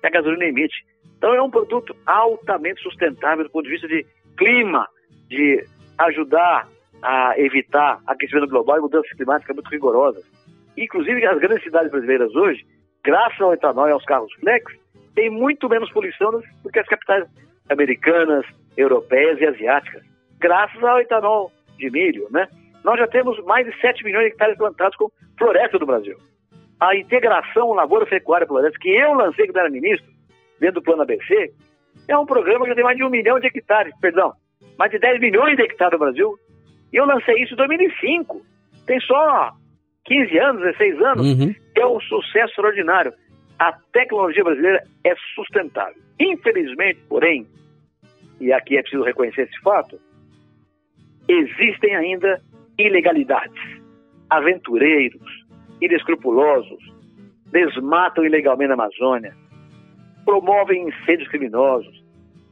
que 0.00 0.06
a 0.06 0.10
gasolina 0.10 0.44
emite. 0.44 0.86
Então, 1.18 1.34
é 1.34 1.42
um 1.42 1.50
produto 1.50 1.94
altamente 2.06 2.80
sustentável 2.80 3.44
do 3.44 3.50
ponto 3.50 3.64
de 3.64 3.70
vista 3.70 3.88
de 3.88 4.06
clima, 4.38 4.86
de 5.28 5.66
ajudar 6.06 6.68
a 7.02 7.34
evitar 7.38 8.00
aquecimento 8.06 8.48
global 8.48 8.78
e 8.78 8.80
mudanças 8.80 9.12
climáticas 9.12 9.54
muito 9.54 9.70
rigorosas. 9.70 10.24
Inclusive, 10.76 11.24
as 11.26 11.38
grandes 11.38 11.64
cidades 11.64 11.90
brasileiras 11.90 12.34
hoje, 12.34 12.64
graças 13.04 13.40
ao 13.40 13.52
etanol 13.52 13.88
e 13.88 13.92
aos 13.92 14.04
carros 14.04 14.32
flex, 14.34 14.72
têm 15.14 15.30
muito 15.30 15.68
menos 15.68 15.90
poluição 15.92 16.30
do 16.62 16.70
que 16.70 16.78
as 16.78 16.86
capitais 16.86 17.26
americanas, 17.68 18.44
europeias 18.76 19.40
e 19.40 19.46
asiáticas. 19.46 20.02
Graças 20.38 20.82
ao 20.82 21.00
etanol 21.00 21.52
de 21.78 21.90
milho, 21.90 22.28
né? 22.30 22.48
Nós 22.84 22.98
já 22.98 23.06
temos 23.06 23.38
mais 23.44 23.66
de 23.66 23.78
7 23.80 24.04
milhões 24.04 24.24
de 24.24 24.30
hectares 24.30 24.56
plantados 24.56 24.96
com 24.96 25.10
floresta 25.38 25.78
do 25.78 25.86
Brasil. 25.86 26.16
A 26.80 26.96
integração 26.96 27.72
Lavoura 27.72 28.06
Pecuária 28.06 28.46
Floresta, 28.46 28.78
que 28.78 28.88
eu 28.88 29.12
lancei 29.12 29.46
quando 29.46 29.58
era 29.58 29.70
ministro, 29.70 30.10
dentro 30.58 30.80
do 30.80 30.82
plano 30.82 31.02
ABC, 31.02 31.52
é 32.08 32.16
um 32.16 32.24
programa 32.24 32.64
que 32.66 32.74
tem 32.74 32.84
mais 32.84 32.96
de 32.96 33.04
um 33.04 33.10
milhão 33.10 33.38
de 33.38 33.48
hectares, 33.48 33.92
perdão, 34.00 34.32
mais 34.80 34.90
de 34.90 34.98
10 34.98 35.20
milhões 35.20 35.56
de 35.56 35.62
hectares 35.62 35.92
no 35.92 35.98
Brasil. 35.98 36.38
E 36.90 36.96
eu 36.96 37.04
lancei 37.04 37.34
isso 37.42 37.52
em 37.52 37.56
2005. 37.58 38.40
Tem 38.86 38.98
só 39.00 39.52
15 40.06 40.38
anos, 40.38 40.62
16 40.62 41.02
anos. 41.02 41.26
Uhum. 41.26 41.54
É 41.76 41.86
um 41.86 42.00
sucesso 42.00 42.48
extraordinário. 42.48 43.12
A 43.58 43.72
tecnologia 43.92 44.42
brasileira 44.42 44.82
é 45.04 45.14
sustentável. 45.34 46.00
Infelizmente, 46.18 46.98
porém, 47.10 47.46
e 48.40 48.50
aqui 48.54 48.78
é 48.78 48.80
preciso 48.80 49.04
reconhecer 49.04 49.42
esse 49.42 49.60
fato, 49.60 50.00
existem 51.28 51.94
ainda 51.94 52.40
ilegalidades. 52.78 53.60
Aventureiros, 54.30 55.44
inescrupulosos, 55.82 56.82
desmatam 57.52 58.24
ilegalmente 58.24 58.70
a 58.70 58.74
Amazônia, 58.74 59.34
promovem 60.24 60.88
incêndios 60.88 61.28
criminosos, 61.28 62.02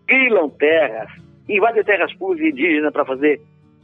grilam 0.07 0.51
terras, 0.51 1.11
invadem 1.49 1.85
terras 1.85 2.13
públicas 2.15 2.47
e 2.47 2.51
indígenas 2.51 2.93
para 2.93 3.05
fazer 3.05 3.41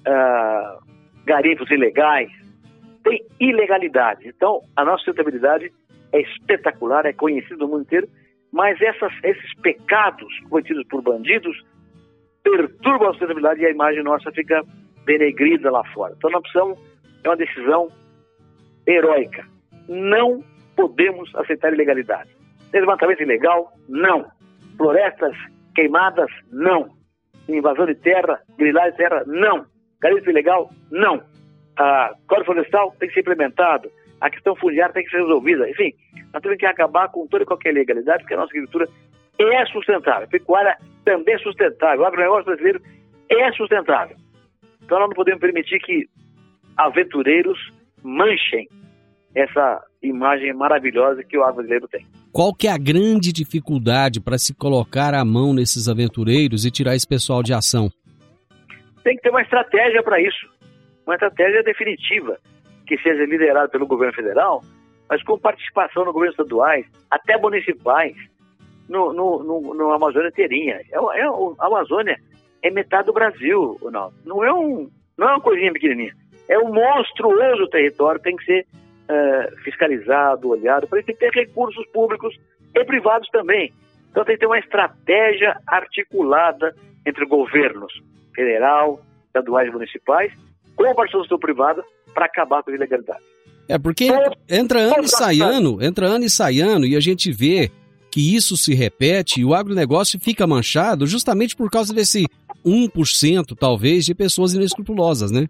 ah, 0.06 0.78
garimpos 1.24 1.70
ilegais. 1.70 2.30
Tem 3.02 3.24
ilegalidade. 3.40 4.28
Então, 4.28 4.60
a 4.76 4.84
nossa 4.84 5.04
sustentabilidade 5.04 5.72
é 6.12 6.20
espetacular, 6.20 7.04
é 7.06 7.12
conhecida 7.12 7.56
no 7.56 7.68
mundo 7.68 7.82
inteiro, 7.82 8.08
mas 8.52 8.80
essas, 8.80 9.12
esses 9.22 9.54
pecados 9.60 10.32
cometidos 10.48 10.86
por 10.86 11.02
bandidos 11.02 11.56
perturbam 12.42 13.08
a 13.08 13.12
sustentabilidade 13.12 13.60
e 13.60 13.66
a 13.66 13.70
imagem 13.70 14.02
nossa 14.02 14.30
fica 14.32 14.62
denegrida 15.04 15.70
lá 15.70 15.84
fora. 15.92 16.14
Então, 16.16 16.30
nós 16.30 16.42
precisamos, 16.42 16.78
é 17.24 17.28
uma 17.28 17.36
decisão 17.36 17.88
heróica. 18.86 19.44
Não 19.88 20.42
podemos 20.76 21.34
aceitar 21.36 21.72
ilegalidade. 21.72 22.30
Desmatamento 22.72 23.22
ilegal, 23.22 23.72
não. 23.88 24.26
Florestas 24.76 25.36
queimadas, 25.74 26.30
não. 26.50 26.90
Invasão 27.48 27.86
de 27.86 27.94
terra, 27.94 28.40
grilar 28.56 28.90
de 28.90 28.96
terra, 28.96 29.22
não. 29.26 29.66
Garimpo 30.00 30.30
ilegal, 30.30 30.70
não. 30.90 31.22
A 31.76 32.14
Código 32.26 32.46
Florestal 32.46 32.94
tem 32.98 33.08
que 33.08 33.14
ser 33.14 33.20
implementado. 33.20 33.90
A 34.20 34.30
questão 34.30 34.56
fundiária 34.56 34.94
tem 34.94 35.04
que 35.04 35.10
ser 35.10 35.18
resolvida. 35.18 35.68
Enfim, 35.68 35.92
nós 36.32 36.42
temos 36.42 36.58
que 36.58 36.66
acabar 36.66 37.08
com 37.10 37.26
toda 37.26 37.42
e 37.42 37.46
qualquer 37.46 37.70
ilegalidade, 37.70 38.22
porque 38.22 38.34
a 38.34 38.38
nossa 38.38 38.50
agricultura 38.50 38.88
é 39.38 39.66
sustentável. 39.66 40.24
A 40.24 40.28
pecuária 40.28 40.76
também 41.04 41.34
é 41.34 41.38
sustentável. 41.38 42.00
O 42.00 42.06
agronegócio 42.06 42.44
brasileiro 42.44 42.80
é 43.28 43.52
sustentável. 43.52 44.16
Então 44.82 44.98
nós 44.98 45.08
não 45.08 45.14
podemos 45.14 45.40
permitir 45.40 45.78
que 45.80 46.06
aventureiros 46.76 47.58
manchem 48.02 48.68
essa 49.34 49.82
imagem 50.02 50.52
maravilhosa 50.52 51.24
que 51.24 51.36
o 51.36 51.52
brasileiro 51.52 51.88
tem. 51.88 52.06
Qual 52.34 52.52
que 52.52 52.66
é 52.66 52.72
a 52.72 52.76
grande 52.76 53.32
dificuldade 53.32 54.20
para 54.20 54.36
se 54.38 54.52
colocar 54.52 55.14
a 55.14 55.24
mão 55.24 55.54
nesses 55.54 55.88
aventureiros 55.88 56.66
e 56.66 56.70
tirar 56.70 56.96
esse 56.96 57.06
pessoal 57.06 57.44
de 57.44 57.54
ação? 57.54 57.88
Tem 59.04 59.14
que 59.14 59.22
ter 59.22 59.30
uma 59.30 59.42
estratégia 59.42 60.02
para 60.02 60.20
isso. 60.20 60.50
Uma 61.06 61.14
estratégia 61.14 61.62
definitiva, 61.62 62.36
que 62.88 62.98
seja 62.98 63.24
liderada 63.24 63.68
pelo 63.68 63.86
governo 63.86 64.12
federal, 64.12 64.62
mas 65.08 65.22
com 65.22 65.38
participação 65.38 66.04
no 66.04 66.12
governo 66.12 66.32
estaduais, 66.32 66.84
até 67.08 67.38
municipais, 67.38 68.16
no, 68.88 69.12
no, 69.12 69.44
no, 69.44 69.72
no 69.72 69.92
Amazônia 69.92 70.26
inteirinha. 70.26 70.80
É, 70.90 70.96
é, 70.96 71.26
a 71.60 71.66
Amazônia 71.66 72.18
é 72.64 72.70
metade 72.72 73.06
do 73.06 73.12
Brasil, 73.12 73.78
Ronaldo. 73.80 74.16
Não 74.24 74.42
é, 74.42 74.52
um, 74.52 74.90
não 75.16 75.28
é 75.28 75.32
uma 75.34 75.40
coisinha 75.40 75.72
pequenininha. 75.72 76.12
É 76.48 76.58
um 76.58 76.74
monstruoso 76.74 77.68
território, 77.68 78.20
tem 78.20 78.34
que 78.34 78.44
ser 78.44 78.66
uh, 79.08 79.56
fiscalizado, 79.62 80.48
olhado, 80.48 80.86
para 80.86 80.98
isso 80.98 81.06
tem 81.06 81.16
que 81.16 81.30
ter 81.30 81.32
recursos 81.32 81.86
públicos 81.88 82.34
e 82.74 82.84
privados 82.84 83.28
também. 83.30 83.72
Então 84.10 84.24
tem 84.24 84.34
que 84.34 84.40
ter 84.40 84.46
uma 84.46 84.58
estratégia 84.58 85.56
articulada 85.66 86.74
entre 87.06 87.26
governos 87.26 87.92
federal, 88.34 89.00
estaduais 89.26 89.68
e 89.68 89.72
municipais, 89.72 90.32
com 90.76 90.90
a 90.90 90.94
participação 90.94 91.38
privada, 91.38 91.84
para 92.12 92.26
acabar 92.26 92.62
com 92.62 92.70
a 92.70 92.74
ilegalidade. 92.74 93.22
É 93.68 93.78
porque 93.78 94.08
entra 94.48 94.78
ano 94.78 95.04
e 95.04 95.08
sai 95.08 95.40
ano, 95.40 95.82
entra 95.82 96.06
ano 96.06 96.24
e 96.24 96.30
sai 96.30 96.60
ano, 96.60 96.86
e 96.86 96.96
a 96.96 97.00
gente 97.00 97.32
vê 97.32 97.70
que 98.10 98.36
isso 98.36 98.56
se 98.56 98.74
repete 98.74 99.40
e 99.40 99.44
o 99.44 99.54
agronegócio 99.54 100.20
fica 100.20 100.46
manchado 100.46 101.06
justamente 101.06 101.56
por 101.56 101.68
causa 101.70 101.92
desse 101.92 102.26
1%, 102.64 103.56
talvez, 103.58 104.04
de 104.04 104.14
pessoas 104.14 104.54
inescrupulosas, 104.54 105.32
né? 105.32 105.46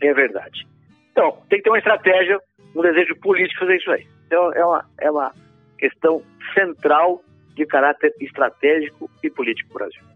É 0.00 0.12
verdade. 0.12 0.66
Então, 1.12 1.38
tem 1.48 1.58
que 1.58 1.64
ter 1.64 1.70
uma 1.70 1.78
estratégia, 1.78 2.40
um 2.74 2.82
desejo 2.82 3.16
político 3.16 3.60
fazer 3.60 3.76
isso 3.76 3.90
aí. 3.90 4.06
Então, 4.26 4.52
é 4.52 4.64
uma, 4.64 4.84
é 5.00 5.10
uma 5.10 5.32
questão 5.78 6.22
central 6.54 7.22
de 7.54 7.66
caráter 7.66 8.14
estratégico 8.20 9.10
e 9.22 9.30
político 9.30 9.68
para 9.72 9.86
o 9.86 9.88
Brasil. 9.88 10.12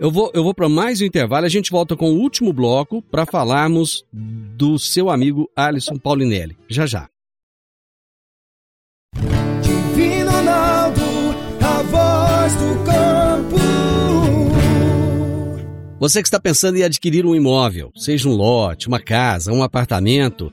Eu 0.00 0.10
vou, 0.10 0.32
eu 0.34 0.42
vou 0.42 0.54
para 0.54 0.68
mais 0.68 1.00
um 1.00 1.04
intervalo. 1.04 1.46
A 1.46 1.48
gente 1.48 1.70
volta 1.70 1.96
com 1.96 2.10
o 2.10 2.18
último 2.18 2.52
bloco 2.52 3.02
para 3.02 3.24
falarmos 3.24 4.04
do 4.12 4.78
seu 4.78 5.10
amigo 5.10 5.48
Alisson 5.54 5.96
Paulinelli. 5.96 6.56
Já 6.68 6.86
já. 6.86 7.08
Divino 9.62 10.30
Ronaldo, 10.30 11.00
a 11.60 11.82
voz 11.82 12.54
do 12.56 12.84
campo. 12.84 13.62
Você 16.00 16.20
que 16.20 16.26
está 16.26 16.40
pensando 16.40 16.78
em 16.78 16.82
adquirir 16.82 17.24
um 17.24 17.34
imóvel, 17.34 17.92
seja 17.94 18.28
um 18.28 18.34
lote, 18.34 18.88
uma 18.88 18.98
casa, 18.98 19.52
um 19.52 19.62
apartamento, 19.62 20.52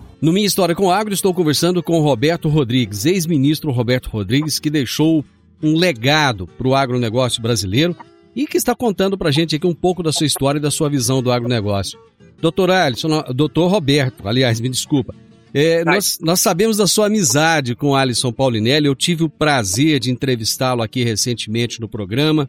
No 0.21 0.31
Minha 0.31 0.45
História 0.45 0.75
com 0.75 0.85
o 0.85 0.91
Agro, 0.91 1.15
estou 1.15 1.33
conversando 1.33 1.81
com 1.81 1.99
Roberto 1.99 2.47
Rodrigues, 2.47 3.07
ex-ministro 3.07 3.71
Roberto 3.71 4.07
Rodrigues, 4.07 4.59
que 4.59 4.69
deixou 4.69 5.25
um 5.63 5.75
legado 5.75 6.45
para 6.45 6.67
o 6.67 6.75
agronegócio 6.75 7.41
brasileiro 7.41 7.97
e 8.35 8.45
que 8.45 8.55
está 8.55 8.75
contando 8.75 9.17
para 9.17 9.29
a 9.29 9.31
gente 9.31 9.55
aqui 9.55 9.65
um 9.65 9.73
pouco 9.73 10.03
da 10.03 10.11
sua 10.11 10.27
história 10.27 10.59
e 10.59 10.61
da 10.61 10.69
sua 10.69 10.89
visão 10.89 11.23
do 11.23 11.31
agronegócio. 11.31 11.97
Doutor 12.39 12.69
Alisson, 12.69 13.23
doutor 13.33 13.67
Roberto, 13.67 14.27
aliás, 14.27 14.59
me 14.59 14.69
desculpa. 14.69 15.15
É, 15.55 15.83
nós, 15.83 16.19
nós, 16.21 16.39
sabemos 16.39 16.77
da 16.77 16.85
sua 16.85 17.07
amizade 17.07 17.75
com 17.75 17.95
Alisson 17.95 18.31
Paulinelli. 18.31 18.85
Eu 18.85 18.95
tive 18.95 19.23
o 19.23 19.29
prazer 19.29 19.99
de 19.99 20.11
entrevistá-lo 20.11 20.83
aqui 20.83 21.03
recentemente 21.03 21.81
no 21.81 21.89
programa 21.89 22.47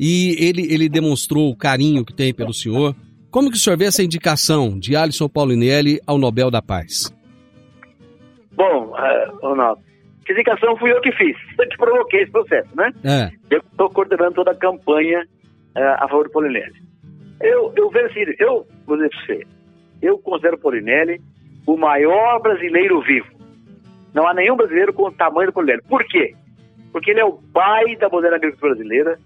e 0.00 0.36
ele, 0.36 0.62
ele 0.62 0.88
demonstrou 0.88 1.48
o 1.48 1.56
carinho 1.56 2.04
que 2.04 2.12
tem 2.12 2.34
pelo 2.34 2.52
senhor. 2.52 2.94
Como 3.30 3.50
que 3.50 3.56
o 3.56 3.60
senhor 3.60 3.76
vê 3.76 3.84
essa 3.84 4.02
indicação 4.02 4.78
de 4.78 4.96
Alisson 4.96 5.28
Paulinelli 5.28 6.00
ao 6.06 6.16
Nobel 6.16 6.50
da 6.50 6.62
Paz? 6.62 7.14
Bom, 8.52 8.92
uh, 8.92 9.46
Ronaldo, 9.46 9.82
indicação 10.28 10.76
fui 10.78 10.90
eu 10.90 11.00
que 11.00 11.12
fiz. 11.12 11.36
Eu 11.58 11.68
que 11.68 11.76
provoquei 11.76 12.22
esse 12.22 12.32
processo, 12.32 12.68
né? 12.74 12.90
É. 13.04 13.30
Eu 13.50 13.60
estou 13.60 13.90
coordenando 13.90 14.32
toda 14.32 14.52
a 14.52 14.54
campanha 14.54 15.26
uh, 15.76 16.04
a 16.04 16.08
favor 16.08 16.24
do 16.24 16.30
Polinelli. 16.30 16.80
Eu, 17.40 17.72
eu 17.76 17.90
vejo 17.90 18.06
assim, 18.06 18.34
eu 18.38 18.66
vou 18.86 18.96
dizer 18.96 19.10
para 19.10 19.20
você, 19.20 19.46
eu 20.02 20.18
considero 20.18 20.56
o 20.56 20.60
Polinelli 20.60 21.20
o 21.66 21.76
maior 21.76 22.40
brasileiro 22.40 23.00
vivo. 23.02 23.28
Não 24.14 24.26
há 24.26 24.34
nenhum 24.34 24.56
brasileiro 24.56 24.92
com 24.92 25.04
o 25.04 25.12
tamanho 25.12 25.50
do 25.50 25.52
Polinelli. 25.52 25.82
Por 25.82 26.04
quê? 26.04 26.34
Porque 26.92 27.10
ele 27.10 27.20
é 27.20 27.24
o 27.24 27.34
pai 27.52 27.94
da 27.96 28.08
moderna 28.08 28.36
agricultura 28.36 28.74
brasileira, 28.74 29.18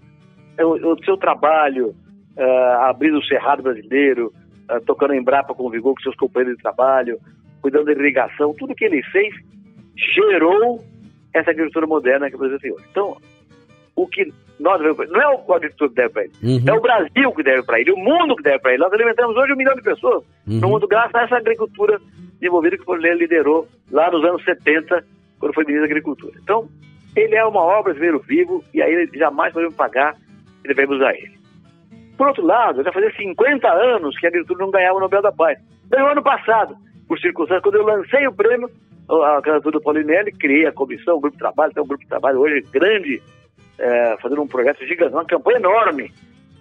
é 0.57 0.65
o, 0.65 0.93
o 0.93 1.03
seu 1.05 1.17
trabalho 1.17 1.95
uh, 2.37 2.81
abrindo 2.89 3.17
o 3.17 3.23
cerrado 3.25 3.63
brasileiro, 3.63 4.33
uh, 4.71 4.79
tocando 4.85 5.13
em 5.13 5.23
Brapa 5.23 5.53
com 5.53 5.69
vigor 5.69 5.95
com 5.95 6.01
seus 6.01 6.15
companheiros 6.15 6.57
de 6.57 6.63
trabalho, 6.63 7.19
cuidando 7.61 7.85
da 7.85 7.91
irrigação, 7.93 8.53
tudo 8.57 8.75
que 8.75 8.85
ele 8.85 9.01
fez 9.03 9.33
gerou 10.15 10.83
essa 11.33 11.51
agricultura 11.51 11.87
moderna 11.87 12.29
que 12.29 12.35
o 12.35 12.39
Brasil 12.39 12.59
tem 12.59 12.71
hoje. 12.71 12.85
Então, 12.91 13.17
o 13.95 14.07
que 14.07 14.31
nós 14.59 14.79
devemos 14.79 15.09
não 15.09 15.21
é 15.21 15.27
o 15.47 15.53
agricultor 15.53 15.89
que 15.89 15.95
deve 15.95 16.09
para 16.09 16.23
ele, 16.23 16.33
Uhum. 16.43 16.63
é 16.67 16.73
o 16.73 16.81
Brasil 16.81 17.31
que 17.31 17.43
deve 17.43 17.63
para 17.63 17.79
ele, 17.79 17.91
o 17.91 17.97
mundo 17.97 18.35
que 18.35 18.43
deve 18.43 18.59
para 18.59 18.71
ele. 18.73 18.83
Nós 18.83 18.93
alimentamos 18.93 19.35
hoje 19.35 19.53
um 19.53 19.57
milhão 19.57 19.75
de 19.75 19.81
pessoas 19.81 20.23
Uhum. 20.47 20.59
no 20.59 20.67
mundo 20.69 20.87
graças 20.87 21.13
a 21.15 21.23
essa 21.23 21.37
agricultura 21.37 21.99
desenvolvida 22.39 22.75
que 22.75 22.83
o 22.83 22.85
Polinelli 22.85 23.19
liderou 23.21 23.67
lá 23.91 24.11
nos 24.11 24.23
anos 24.23 24.43
70, 24.43 25.03
quando 25.39 25.53
foi 25.53 25.63
ministro 25.65 25.87
da 25.87 25.91
Agricultura. 25.91 26.33
Então, 26.41 26.67
ele 27.15 27.35
é 27.35 27.45
o 27.45 27.51
maior 27.51 27.83
brasileiro 27.83 28.19
vivo 28.19 28.63
e 28.73 28.81
aí 28.81 28.91
ele 28.93 29.17
jamais 29.17 29.53
podemos 29.53 29.75
pagar 29.75 30.15
e 30.63 30.67
devemos 30.67 30.97
usar 30.97 31.13
ele. 31.13 31.31
Por 32.17 32.27
outro 32.27 32.45
lado, 32.45 32.83
já 32.83 32.91
fazia 32.91 33.11
50 33.15 33.67
anos 33.67 34.17
que 34.19 34.25
a 34.25 34.29
agricultura 34.29 34.65
não 34.65 34.71
ganhava 34.71 34.97
o 34.97 34.99
Nobel 34.99 35.21
da 35.21 35.31
Paz. 35.31 35.57
Ganhou 35.89 36.09
ano 36.09 36.23
passado, 36.23 36.75
por 37.07 37.19
circunstâncias, 37.19 37.63
quando 37.63 37.75
eu 37.75 37.85
lancei 37.85 38.27
o 38.27 38.33
prêmio, 38.33 38.69
a 39.09 39.41
candidatura 39.41 39.79
do 39.79 39.81
Paulinelli, 39.81 40.31
criei 40.31 40.65
a 40.65 40.71
comissão, 40.71 41.17
o 41.17 41.19
grupo 41.19 41.35
de 41.35 41.39
trabalho, 41.39 41.73
tem 41.73 41.83
um 41.83 41.87
grupo 41.87 42.03
de 42.03 42.09
trabalho 42.09 42.39
hoje 42.39 42.61
grande, 42.71 43.21
é, 43.77 44.17
fazendo 44.21 44.41
um 44.41 44.47
projeto 44.47 44.85
gigante, 44.85 45.13
uma 45.13 45.25
campanha 45.25 45.57
enorme 45.57 46.11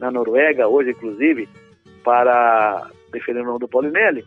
na 0.00 0.10
Noruega, 0.10 0.68
hoje, 0.68 0.90
inclusive, 0.90 1.48
para 2.02 2.88
defender 3.12 3.42
o 3.42 3.46
nome 3.46 3.60
do 3.60 3.68
Paulinelli. 3.68 4.24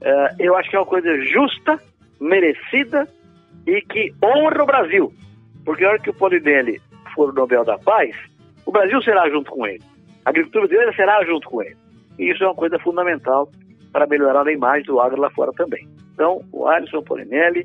É, 0.00 0.34
eu 0.38 0.56
acho 0.56 0.70
que 0.70 0.76
é 0.76 0.78
uma 0.78 0.86
coisa 0.86 1.20
justa, 1.22 1.80
merecida 2.20 3.08
e 3.66 3.80
que 3.82 4.14
honra 4.22 4.62
o 4.62 4.66
Brasil. 4.66 5.12
Porque 5.64 5.84
a 5.84 5.88
hora 5.88 5.98
que 5.98 6.10
o 6.10 6.14
Paulinelli 6.14 6.80
for 7.14 7.30
o 7.30 7.32
Nobel 7.32 7.64
da 7.64 7.78
Paz, 7.78 8.14
o 8.64 8.70
Brasil 8.70 9.02
será 9.02 9.28
junto 9.28 9.50
com 9.50 9.66
ele. 9.66 9.82
A 10.26 10.30
agricultura 10.30 10.66
brasileira 10.66 10.92
será 10.96 11.24
junto 11.24 11.48
com 11.48 11.62
ele. 11.62 11.76
E 12.18 12.32
isso 12.32 12.42
é 12.42 12.48
uma 12.48 12.54
coisa 12.54 12.76
fundamental 12.80 13.48
para 13.92 14.08
melhorar 14.08 14.44
a 14.46 14.52
imagem 14.52 14.84
do 14.84 15.00
agro 15.00 15.20
lá 15.20 15.30
fora 15.30 15.52
também. 15.52 15.86
Então, 16.12 16.42
o 16.52 16.66
Alisson 16.66 17.00
Polinelli 17.02 17.64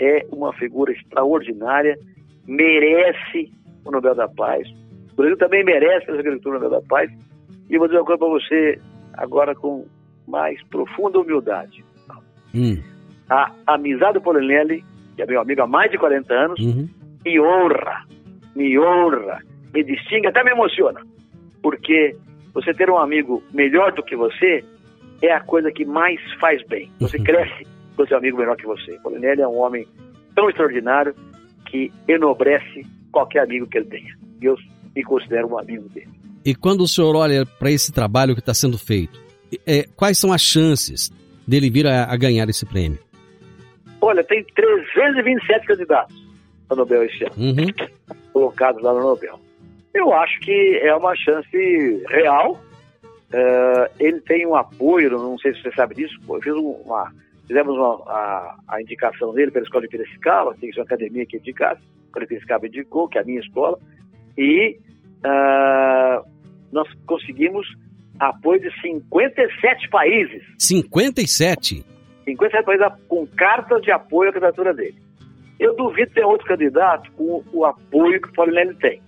é 0.00 0.26
uma 0.32 0.52
figura 0.54 0.92
extraordinária, 0.92 1.96
merece 2.46 3.52
o 3.84 3.90
Nobel 3.92 4.16
da 4.16 4.28
Paz. 4.28 4.68
O 5.12 5.16
Brasil 5.16 5.36
também 5.36 5.64
merece 5.64 6.10
a 6.10 6.14
agricultura 6.14 6.58
Nobel 6.58 6.80
da 6.80 6.86
Paz. 6.88 7.08
E 7.70 7.78
vou 7.78 7.86
dizer 7.86 8.00
uma 8.00 8.06
coisa 8.06 8.18
para 8.18 8.28
você 8.28 8.80
agora 9.14 9.54
com 9.54 9.86
mais 10.26 10.60
profunda 10.64 11.20
humildade. 11.20 11.84
Hum. 12.52 12.82
A 13.30 13.52
amizade 13.68 14.14
do 14.14 14.22
Polinelli, 14.22 14.84
que 15.14 15.22
é 15.22 15.26
meu 15.26 15.40
amigo 15.40 15.62
há 15.62 15.68
mais 15.68 15.90
de 15.92 15.98
40 15.98 16.34
anos, 16.34 16.60
uhum. 16.60 16.88
me 17.24 17.40
honra, 17.40 18.04
me 18.56 18.76
honra, 18.76 19.38
me 19.72 19.84
distingue, 19.84 20.26
até 20.26 20.42
me 20.42 20.50
emociona. 20.50 21.00
Porque 21.62 22.16
você 22.52 22.74
ter 22.74 22.90
um 22.90 22.98
amigo 22.98 23.42
melhor 23.52 23.92
do 23.92 24.02
que 24.02 24.16
você 24.16 24.64
é 25.22 25.32
a 25.32 25.40
coisa 25.40 25.70
que 25.70 25.84
mais 25.84 26.20
faz 26.40 26.62
bem. 26.66 26.90
Você 27.00 27.16
uhum. 27.16 27.24
cresce 27.24 27.66
com 27.96 28.06
seu 28.06 28.18
amigo 28.18 28.38
melhor 28.38 28.56
que 28.56 28.66
você. 28.66 28.98
Polinelli 29.02 29.42
é 29.42 29.48
um 29.48 29.58
homem 29.58 29.86
tão 30.34 30.48
extraordinário 30.48 31.14
que 31.66 31.92
enobrece 32.08 32.84
qualquer 33.10 33.44
amigo 33.44 33.66
que 33.66 33.78
ele 33.78 33.86
tenha. 33.86 34.16
E 34.40 34.46
eu 34.46 34.56
me 34.94 35.02
considero 35.02 35.48
um 35.48 35.58
amigo 35.58 35.88
dele. 35.90 36.10
E 36.44 36.54
quando 36.54 36.82
o 36.82 36.88
senhor 36.88 37.14
olha 37.14 37.46
para 37.46 37.70
esse 37.70 37.92
trabalho 37.92 38.34
que 38.34 38.40
está 38.40 38.52
sendo 38.52 38.76
feito, 38.76 39.20
é, 39.66 39.86
quais 39.94 40.18
são 40.18 40.32
as 40.32 40.42
chances 40.42 41.10
dele 41.46 41.70
vir 41.70 41.86
a, 41.86 42.04
a, 42.04 42.16
ganhar 42.16 42.48
esse 42.48 42.66
prêmio? 42.66 42.98
Olha, 44.00 44.24
tem 44.24 44.44
327 44.44 45.66
candidatos 45.66 46.26
ao 46.68 46.76
Nobel 46.76 47.04
esse 47.04 47.24
ano, 47.24 47.34
uhum. 47.36 47.66
colocados 48.32 48.82
lá 48.82 48.92
no 48.92 49.00
Nobel. 49.00 49.38
Eu 49.94 50.12
acho 50.12 50.40
que 50.40 50.78
é 50.82 50.94
uma 50.94 51.14
chance 51.16 52.04
real. 52.08 52.60
Uh, 53.32 53.88
ele 53.98 54.20
tem 54.20 54.46
um 54.46 54.54
apoio, 54.54 55.10
não 55.10 55.38
sei 55.38 55.54
se 55.54 55.62
você 55.62 55.72
sabe 55.72 55.94
disso, 55.94 56.14
eu 56.28 56.42
fiz 56.42 56.52
uma, 56.52 57.10
fizemos 57.46 57.74
uma, 57.74 58.02
a, 58.06 58.56
a, 58.68 58.82
indicação 58.82 59.32
dele 59.32 59.50
pela 59.50 59.64
escola 59.64 59.84
de 59.84 59.88
Piracicaba, 59.88 60.54
tem 60.60 60.70
uma 60.76 60.84
academia 60.84 61.24
que 61.24 61.38
indicasse, 61.38 61.80
a 61.80 62.04
escola 62.04 62.26
de 62.26 62.28
Piracicaba 62.28 62.66
indicou, 62.66 63.08
que 63.08 63.16
é 63.16 63.22
a 63.22 63.24
minha 63.24 63.40
escola, 63.40 63.78
e 64.36 64.78
uh, 65.24 66.28
nós 66.70 66.86
conseguimos 67.06 67.66
apoio 68.18 68.60
de 68.60 68.80
57 68.82 69.88
países. 69.88 70.42
57? 70.58 71.84
57 72.24 72.64
países 72.64 72.86
com 73.08 73.26
cartas 73.28 73.82
de 73.82 73.90
apoio 73.90 74.30
à 74.30 74.32
candidatura 74.32 74.74
dele. 74.74 74.96
Eu 75.58 75.74
duvido 75.74 76.12
ter 76.12 76.24
outro 76.24 76.46
candidato 76.46 77.10
com 77.12 77.42
o 77.52 77.64
apoio 77.64 78.20
que 78.20 78.28
o 78.28 78.32
Paulinelli 78.32 78.74
tem? 78.76 79.00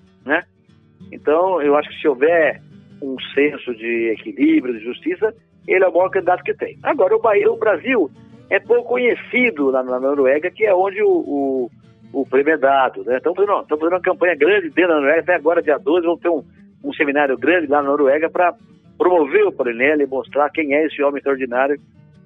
Então, 1.13 1.61
eu 1.63 1.77
acho 1.77 1.89
que 1.91 2.01
se 2.01 2.09
houver 2.09 2.61
um 3.03 3.17
senso 3.35 3.75
de 3.75 4.11
equilíbrio, 4.13 4.79
de 4.79 4.85
justiça, 4.85 5.35
ele 5.67 5.85
é 5.85 5.89
o 5.89 5.93
maior 5.93 6.11
candidato 6.11 6.43
que 6.43 6.55
tem. 6.55 6.79
Agora, 6.83 7.17
o, 7.17 7.21
Bahia, 7.21 7.51
o 7.51 7.59
Brasil 7.59 8.11
é 8.51 8.61
pouco 8.61 8.91
conhecido 8.91 9.71
lá 9.71 9.83
na 9.83 9.99
Noruega, 9.99 10.51
que 10.51 10.65
é 10.65 10.75
onde 10.75 11.03
o, 11.03 11.09
o, 11.09 11.71
o 12.13 12.27
prêmio 12.27 12.55
é 12.55 12.59
dado. 12.59 13.05
Né? 13.05 13.17
Estamos 13.17 13.37
fazendo, 13.37 13.67
fazendo 13.69 13.89
uma 13.89 14.01
campanha 14.01 14.37
grande 14.37 14.71
dentro 14.71 14.89
da 14.89 14.97
Noruega, 14.97 15.21
até 15.21 15.35
agora, 15.35 15.63
dia 15.63 15.79
12, 15.79 16.07
vamos 16.07 16.21
ter 16.21 16.29
um, 16.29 16.45
um 16.85 16.93
seminário 16.93 17.37
grande 17.39 17.67
lá 17.67 17.83
na 17.83 17.89
Noruega 17.89 18.29
para 18.31 18.55
promover 18.99 19.47
o 19.47 19.53
Paulinelli 19.53 20.05
e 20.05 20.07
mostrar 20.07 20.51
quem 20.51 20.75
é 20.75 20.87
esse 20.87 21.03
homem 21.03 21.19
extraordinário 21.19 21.77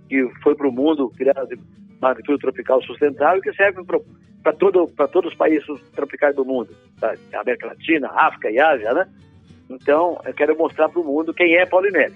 que 0.08 0.28
foi 0.42 0.54
para 0.54 0.68
o 0.68 0.72
mundo 0.72 1.10
criar 1.16 1.46
uma 2.00 2.10
agricultura 2.10 2.52
tropical 2.52 2.82
sustentável 2.82 3.40
que 3.42 3.52
serve 3.52 3.84
para 3.84 3.98
todo, 4.58 4.86
todos 5.12 5.32
os 5.32 5.36
países 5.36 5.66
tropicais 5.94 6.34
do 6.34 6.44
mundo, 6.44 6.70
tá? 7.00 7.14
América 7.34 7.66
Latina, 7.68 8.08
África 8.14 8.50
e 8.50 8.58
Ásia, 8.58 8.92
né? 8.92 9.06
Então, 9.68 10.20
eu 10.24 10.32
quero 10.34 10.56
mostrar 10.56 10.88
para 10.88 11.00
o 11.00 11.04
mundo 11.04 11.34
quem 11.34 11.56
é 11.56 11.66
Paulinelli. 11.66 12.14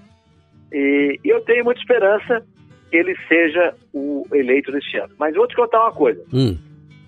E, 0.72 1.18
e, 1.22 1.28
eu 1.28 1.40
tenho 1.42 1.64
muita 1.64 1.80
esperança 1.80 2.44
que 2.90 2.96
ele 2.96 3.14
seja 3.28 3.74
o 3.92 4.26
eleito 4.32 4.72
desse 4.72 4.96
ano. 4.96 5.12
Mas 5.18 5.34
vou 5.34 5.46
te 5.46 5.54
contar 5.54 5.80
uma 5.80 5.92
coisa. 5.92 6.24
Hum. 6.32 6.56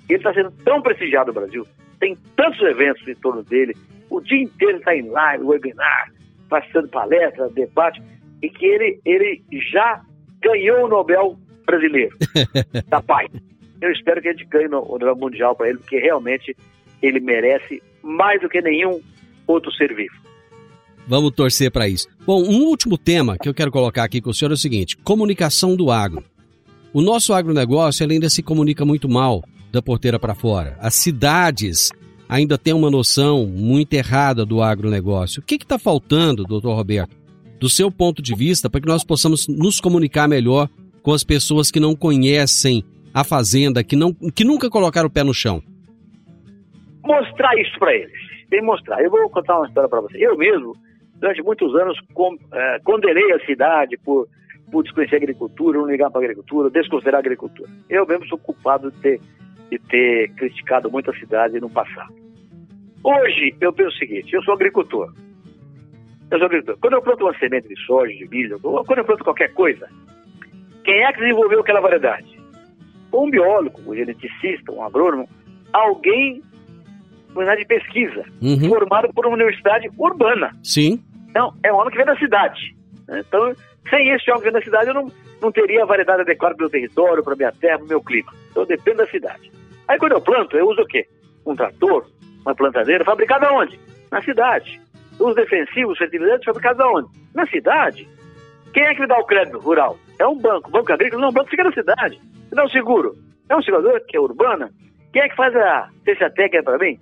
Ele 0.09 0.19
está 0.19 0.35
sendo 0.35 0.51
tão 0.65 0.83
prestigiado 0.83 1.33
no 1.33 1.41
Brasil, 1.41 1.67
tem 1.99 2.17
tantos 2.37 2.61
eventos 2.61 3.07
em 3.09 3.15
torno 3.15 3.43
dele, 3.43 3.75
o 4.11 4.21
dia 4.21 4.43
inteiro 4.43 4.79
está 4.79 4.95
em 4.95 5.09
live, 5.09 5.45
webinar, 5.45 6.13
participando 6.49 6.89
palestra, 6.91 7.49
debate, 7.49 8.03
e 8.43 8.51
que 8.51 8.67
ele, 8.67 9.01
ele 9.05 9.43
já 9.73 10.03
ganhou 10.43 10.85
o 10.85 10.89
Nobel 10.89 11.39
brasileiro 11.65 12.15
da 12.89 13.01
paz. 13.01 13.31
Eu 13.85 13.93
espero 13.93 14.23
que 14.23 14.29
a 14.29 14.33
gente 14.33 14.47
ganhe 14.47 14.67
o 14.67 14.71
Nobel 14.71 15.15
Mundial 15.15 15.55
para 15.55 15.69
ele, 15.69 15.77
porque 15.77 15.99
realmente 15.99 16.57
ele 17.03 17.21
merece 17.21 17.83
mais 18.03 18.41
do 18.41 18.49
que 18.49 18.63
nenhum 18.63 18.99
outro 19.47 19.71
ser 19.73 19.95
vivo. 19.95 20.15
Vamos 21.07 21.33
torcer 21.33 21.71
para 21.71 21.87
isso. 21.87 22.09
Bom, 22.25 22.43
um 22.43 22.65
último 22.65 22.97
tema 22.97 23.37
que 23.37 23.47
eu 23.47 23.53
quero 23.53 23.71
colocar 23.71 24.03
aqui 24.05 24.23
com 24.23 24.31
o 24.31 24.35
senhor 24.35 24.51
é 24.51 24.55
o 24.55 24.57
seguinte: 24.57 24.97
comunicação 24.97 25.77
do 25.77 25.91
agro. 25.91 26.25
O 26.95 27.03
nosso 27.03 27.35
agronegócio 27.35 28.11
ainda 28.11 28.31
se 28.31 28.43
comunica 28.43 28.87
muito 28.87 29.07
mal 29.07 29.45
da 29.71 29.83
porteira 29.83 30.19
para 30.19 30.35
fora. 30.35 30.79
As 30.81 30.95
cidades 30.95 31.91
ainda 32.27 32.57
têm 32.57 32.73
uma 32.73 32.91
noção 32.91 33.47
muito 33.47 33.93
errada 33.93 34.47
do 34.47 34.63
agronegócio. 34.63 35.43
O 35.43 35.45
que 35.45 35.57
está 35.57 35.79
faltando, 35.79 36.45
doutor 36.45 36.75
Roberto, 36.75 37.15
do 37.61 37.69
seu 37.69 37.91
ponto 37.91 38.23
de 38.23 38.35
vista, 38.35 38.71
para 38.71 38.81
que 38.81 38.89
nós 38.89 39.05
possamos 39.05 39.47
nos 39.47 39.79
comunicar 39.79 40.27
melhor 40.27 40.71
com 41.03 41.13
as 41.13 41.23
pessoas 41.23 41.71
que 41.71 41.79
não 41.79 41.95
conhecem 41.95 42.83
a 43.15 43.23
fazenda, 43.23 43.85
que, 43.85 43.95
não, 43.95 44.13
que 44.13 44.45
nunca 44.45 44.69
colocaram 44.69 45.07
o 45.07 45.13
pé 45.13 45.23
no 45.23 45.33
chão? 45.33 45.63
Mostrar 47.05 47.57
isso 47.61 47.79
para 47.79 47.95
eles. 47.95 48.13
Tem 48.51 48.59
que 48.59 48.67
mostrar. 48.67 49.01
Eu 49.01 49.11
vou 49.11 49.31
contar 49.31 49.57
uma 49.57 49.69
história 49.69 49.89
para 49.89 50.01
você. 50.01 50.19
Eu 50.19 50.37
mesmo, 50.37 50.75
durante 51.21 51.41
muitos 51.43 51.73
anos, 51.77 51.97
com, 52.13 52.37
é, 52.53 52.81
condenei 52.83 53.33
a 53.33 53.47
cidade 53.47 53.97
por, 53.99 54.27
por 54.73 54.83
desconhecer 54.83 55.15
a 55.15 55.19
agricultura, 55.19 55.79
não 55.79 55.87
ligar 55.87 56.11
para 56.11 56.23
a 56.23 56.25
agricultura, 56.25 56.71
desconsiderar 56.71 57.19
a 57.19 57.21
agricultura. 57.21 57.71
Eu 57.89 58.05
mesmo 58.05 58.27
sou 58.27 58.39
culpado 58.39 58.91
de 58.91 58.99
ter, 58.99 59.21
de 59.71 59.79
ter 59.79 60.33
criticado 60.35 60.91
muito 60.91 61.11
a 61.11 61.15
cidade 61.15 61.61
no 61.61 61.71
passado. 61.71 62.13
Hoje, 63.05 63.55
eu 63.61 63.73
penso 63.73 63.91
o 63.91 63.99
seguinte: 63.99 64.35
eu 64.35 64.43
sou 64.43 64.55
agricultor. 64.55 65.13
Eu 66.31 66.39
sou 66.39 66.47
agricultor. 66.47 66.79
Quando 66.81 66.95
eu 66.95 67.03
planto 67.03 67.23
uma 67.23 67.39
semente 67.39 67.69
de 67.69 67.79
soja, 67.85 68.13
de 68.13 68.27
milho, 68.29 68.59
quando 68.59 68.99
eu 68.99 69.05
planto 69.05 69.23
qualquer 69.23 69.53
coisa, 69.53 69.89
quem 70.83 71.05
é 71.05 71.13
que 71.13 71.21
desenvolveu 71.21 71.61
aquela 71.61 71.81
variedade? 71.81 72.34
Um 73.15 73.31
biólogo, 73.31 73.81
um 73.87 73.95
geneticista, 73.95 74.73
um 74.73 74.83
agrônomo, 74.83 75.29
alguém 75.73 76.43
de 77.57 77.65
pesquisa, 77.67 78.25
uhum. 78.41 78.69
formado 78.69 79.13
por 79.13 79.27
uma 79.27 79.35
universidade 79.35 79.91
urbana. 79.99 80.51
Sim. 80.63 81.03
Então, 81.29 81.53
é 81.65 81.73
um 81.73 81.77
homem 81.77 81.91
que 81.91 81.97
vem 81.97 82.07
da 82.07 82.17
cidade. 82.17 82.77
Então, 83.09 83.55
sem 83.91 84.11
esse 84.11 84.31
homem 84.31 84.43
que 84.43 84.51
vem 84.51 84.61
da 84.61 84.65
cidade, 84.65 84.89
eu 84.89 84.95
não, 84.95 85.11
não 85.41 85.51
teria 85.51 85.83
a 85.83 85.87
variedade 85.87 86.23
adequada 86.23 86.55
para 86.55 86.63
o 86.63 86.65
meu 86.65 86.71
território, 86.71 87.25
para 87.25 87.33
a 87.33 87.37
minha 87.37 87.53
terra, 87.53 87.79
para 87.79 87.87
o 87.87 87.89
meu 87.89 88.01
clima. 88.01 88.33
Então, 88.51 88.63
eu 88.63 88.67
dependo 88.67 88.99
da 88.99 89.07
cidade. 89.07 89.51
Aí, 89.89 89.99
quando 89.99 90.13
eu 90.13 90.21
planto, 90.21 90.57
eu 90.57 90.69
uso 90.69 90.83
o 90.83 90.87
quê? 90.87 91.07
Um 91.45 91.57
trator, 91.57 92.07
uma 92.45 92.55
plantadeira, 92.55 93.05
fabricada 93.05 93.53
onde? 93.53 93.79
Na 94.11 94.23
cidade. 94.23 94.81
Os 95.19 95.35
defensivos, 95.35 95.99
fertilizantes, 95.99 96.45
fabricados 96.45 96.81
aonde? 96.81 97.09
Na 97.35 97.47
cidade. 97.47 98.09
Quem 98.73 98.85
é 98.85 98.95
que 98.95 99.01
me 99.01 99.07
dá 99.07 99.19
o 99.19 99.27
crédito 99.27 99.59
rural? 99.59 99.99
É 100.19 100.27
um 100.27 100.39
banco. 100.39 100.71
Banco 100.71 100.93
agrícola? 100.93 101.23
Não, 101.23 101.29
o 101.29 101.33
banco 101.33 101.51
fica 101.51 101.65
na 101.65 101.73
cidade. 101.73 102.21
Dá 102.55 102.65
um 102.65 102.69
seguro. 102.69 103.15
É 103.49 103.57
um 103.57 103.63
segurador 103.63 104.01
que 104.07 104.17
é 104.17 104.21
urbana. 104.21 104.71
Quem 105.13 105.23
é 105.23 105.29
que 105.29 105.37
faz 105.37 105.55
a 105.55 105.89
ciência 106.05 106.31
técnica 106.31 106.63
para 106.63 106.79
mim? 106.79 106.99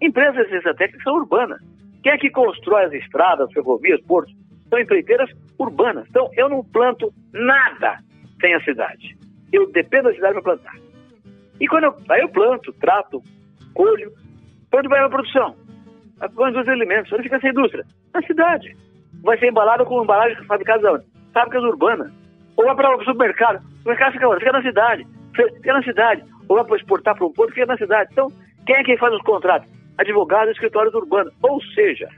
Empresas 0.00 0.44
de 0.44 0.50
ciência 0.50 0.74
técnica 0.74 1.04
são 1.04 1.14
urbanas. 1.14 1.60
Quem 2.02 2.12
é 2.12 2.18
que 2.18 2.30
constrói 2.30 2.84
as 2.84 2.92
estradas, 2.92 3.52
ferrovias, 3.52 4.00
portos? 4.02 4.34
São 4.68 4.78
empreiteiras 4.78 5.30
urbanas. 5.58 6.06
Então, 6.08 6.28
eu 6.36 6.48
não 6.48 6.64
planto 6.64 7.12
nada 7.32 7.98
sem 8.40 8.54
a 8.54 8.64
cidade. 8.64 9.16
Eu 9.52 9.70
dependo 9.70 10.08
da 10.08 10.14
cidade 10.14 10.34
para 10.34 10.42
plantar. 10.42 10.74
E 11.60 11.68
quando 11.68 11.84
eu, 11.84 11.96
aí 12.10 12.20
eu 12.22 12.28
planto, 12.28 12.72
trato, 12.74 13.22
colho, 13.74 14.10
onde 14.74 14.88
vai 14.88 15.00
a 15.00 15.08
produção? 15.08 15.54
Para 16.18 16.60
os 16.60 16.68
alimentos. 16.68 17.12
Onde 17.12 17.24
fica 17.24 17.36
essa 17.36 17.48
indústria? 17.48 17.84
Na 18.12 18.22
cidade. 18.22 18.76
Vai 19.22 19.38
ser 19.38 19.48
embalado 19.48 19.84
com 19.84 20.02
embalagens 20.02 20.44
fabricadas 20.46 20.84
onde? 20.84 21.04
Fábricas 21.32 21.62
urbanas. 21.62 22.21
Ou 22.56 22.64
vai 22.64 22.74
para 22.74 22.96
o 22.96 23.04
supermercado. 23.04 23.62
O 23.62 23.78
supermercado 23.78 24.12
fica? 24.12 24.38
Fica 24.38 24.52
na 24.52 24.62
cidade. 24.62 25.06
Fica 25.34 25.72
na 25.72 25.82
cidade. 25.82 26.24
Ou 26.48 26.56
vai 26.56 26.64
para 26.64 26.76
exportar 26.76 27.16
para 27.16 27.26
um 27.26 27.32
porto, 27.32 27.54
fica 27.54 27.66
na 27.66 27.76
cidade. 27.76 28.10
Então, 28.12 28.28
quem 28.66 28.76
é 28.76 28.84
quem 28.84 28.98
faz 28.98 29.14
os 29.14 29.22
contratos? 29.22 29.70
Advogados 29.98 30.48
e 30.48 30.52
escritórios 30.52 30.94
urbanos. 30.94 31.32
Ou 31.42 31.62
seja, 31.74 32.08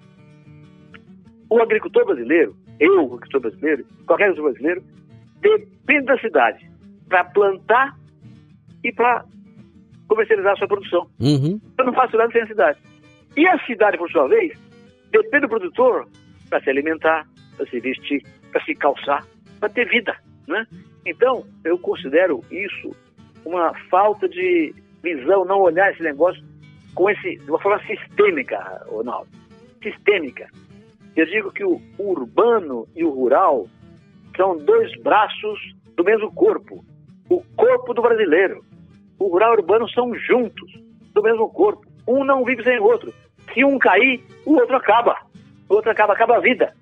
o 1.50 1.60
agricultor 1.60 2.04
brasileiro, 2.04 2.54
eu, 2.80 3.02
o 3.02 3.14
agricultor 3.14 3.40
brasileiro, 3.40 3.84
qualquer 4.06 4.24
agricultor 4.24 4.52
brasileiro, 4.52 4.82
depende 5.40 6.06
da 6.06 6.18
cidade 6.18 6.70
para 7.08 7.24
plantar 7.24 7.94
e 8.82 8.92
para 8.92 9.24
comercializar 10.08 10.52
a 10.52 10.56
sua 10.56 10.68
produção. 10.68 11.06
Uhum. 11.20 11.60
Eu 11.78 11.84
não 11.84 11.92
faço 11.92 12.16
nada 12.16 12.32
sem 12.32 12.42
a 12.42 12.46
cidade. 12.46 12.78
E 13.36 13.46
a 13.46 13.58
cidade, 13.66 13.98
por 13.98 14.10
sua 14.10 14.28
vez, 14.28 14.52
depende 15.10 15.42
do 15.42 15.48
produtor 15.48 16.08
para 16.48 16.60
se 16.60 16.70
alimentar, 16.70 17.26
para 17.56 17.66
se 17.66 17.80
vestir, 17.80 18.22
para 18.52 18.62
se 18.64 18.74
calçar, 18.74 19.24
para 19.64 19.72
ter 19.72 19.88
vida. 19.88 20.14
Né? 20.46 20.66
Então, 21.06 21.46
eu 21.64 21.78
considero 21.78 22.42
isso 22.50 22.94
uma 23.44 23.72
falta 23.88 24.28
de 24.28 24.74
visão, 25.02 25.44
não 25.44 25.60
olhar 25.60 25.90
esse 25.92 26.02
negócio 26.02 26.42
com 26.94 27.08
esse, 27.08 27.36
de 27.36 27.50
uma 27.50 27.60
forma 27.60 27.82
sistêmica, 27.86 28.82
Ronaldo. 28.86 29.28
Sistêmica. 29.82 30.48
Eu 31.16 31.26
digo 31.26 31.50
que 31.52 31.64
o 31.64 31.80
urbano 31.98 32.86
e 32.94 33.04
o 33.04 33.10
rural 33.10 33.66
são 34.36 34.56
dois 34.58 34.90
braços 35.02 35.58
do 35.96 36.04
mesmo 36.04 36.32
corpo. 36.32 36.84
O 37.30 37.42
corpo 37.56 37.94
do 37.94 38.02
brasileiro. 38.02 38.62
O 39.18 39.28
rural 39.28 39.54
e 39.54 39.56
o 39.56 39.60
urbano 39.60 39.88
são 39.90 40.14
juntos, 40.14 40.72
do 41.14 41.22
mesmo 41.22 41.48
corpo. 41.50 41.86
Um 42.06 42.24
não 42.24 42.44
vive 42.44 42.62
sem 42.64 42.78
o 42.78 42.84
outro. 42.84 43.12
Se 43.52 43.64
um 43.64 43.78
cair, 43.78 44.22
o 44.44 44.54
outro 44.54 44.76
acaba. 44.76 45.16
O 45.68 45.74
outro 45.74 45.90
acaba, 45.90 46.12
acaba 46.12 46.36
a 46.36 46.40
vida. 46.40 46.74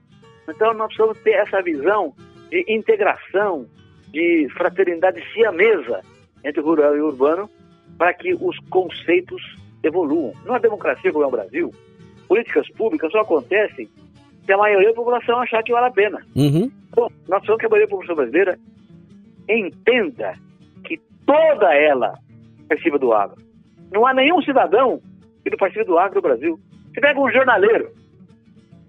Então 0.48 0.72
nós 0.74 0.88
precisamos 0.88 1.18
ter 1.20 1.32
essa 1.32 1.62
visão 1.62 2.14
de 2.52 2.62
integração, 2.68 3.66
de 4.08 4.46
fraternidade 4.54 5.22
siamesa 5.32 6.02
entre 6.44 6.60
o 6.60 6.64
rural 6.64 6.94
e 6.94 7.00
o 7.00 7.06
urbano, 7.06 7.48
para 7.96 8.12
que 8.12 8.34
os 8.34 8.58
conceitos 8.68 9.42
evoluam. 9.82 10.34
Numa 10.44 10.60
democracia 10.60 11.10
como 11.10 11.24
é 11.24 11.28
o 11.28 11.30
Brasil, 11.30 11.74
políticas 12.28 12.68
públicas 12.72 13.10
só 13.10 13.20
acontecem 13.20 13.88
se 14.44 14.52
a 14.52 14.58
maioria 14.58 14.90
da 14.90 14.94
população 14.94 15.40
achar 15.40 15.62
que 15.62 15.72
vale 15.72 15.86
a 15.86 15.90
pena. 15.90 16.18
Uhum. 16.36 16.70
Bom, 16.94 17.08
nós 17.26 17.38
precisamos 17.38 17.60
que 17.60 17.66
a 17.66 17.68
maioria 17.70 17.86
da 17.86 17.90
população 17.90 18.16
brasileira 18.16 18.58
entenda 19.48 20.34
que 20.84 21.00
toda 21.24 21.74
ela 21.74 22.18
participa 22.68 22.98
do 22.98 23.14
agro. 23.14 23.40
Não 23.90 24.06
há 24.06 24.12
nenhum 24.12 24.42
cidadão 24.42 25.00
que 25.42 25.50
não 25.50 25.56
participe 25.56 25.86
do 25.86 25.98
agro 25.98 26.20
do 26.20 26.28
Brasil. 26.28 26.60
Você 26.92 27.00
pega 27.00 27.18
um 27.18 27.30
jornaleiro. 27.30 27.88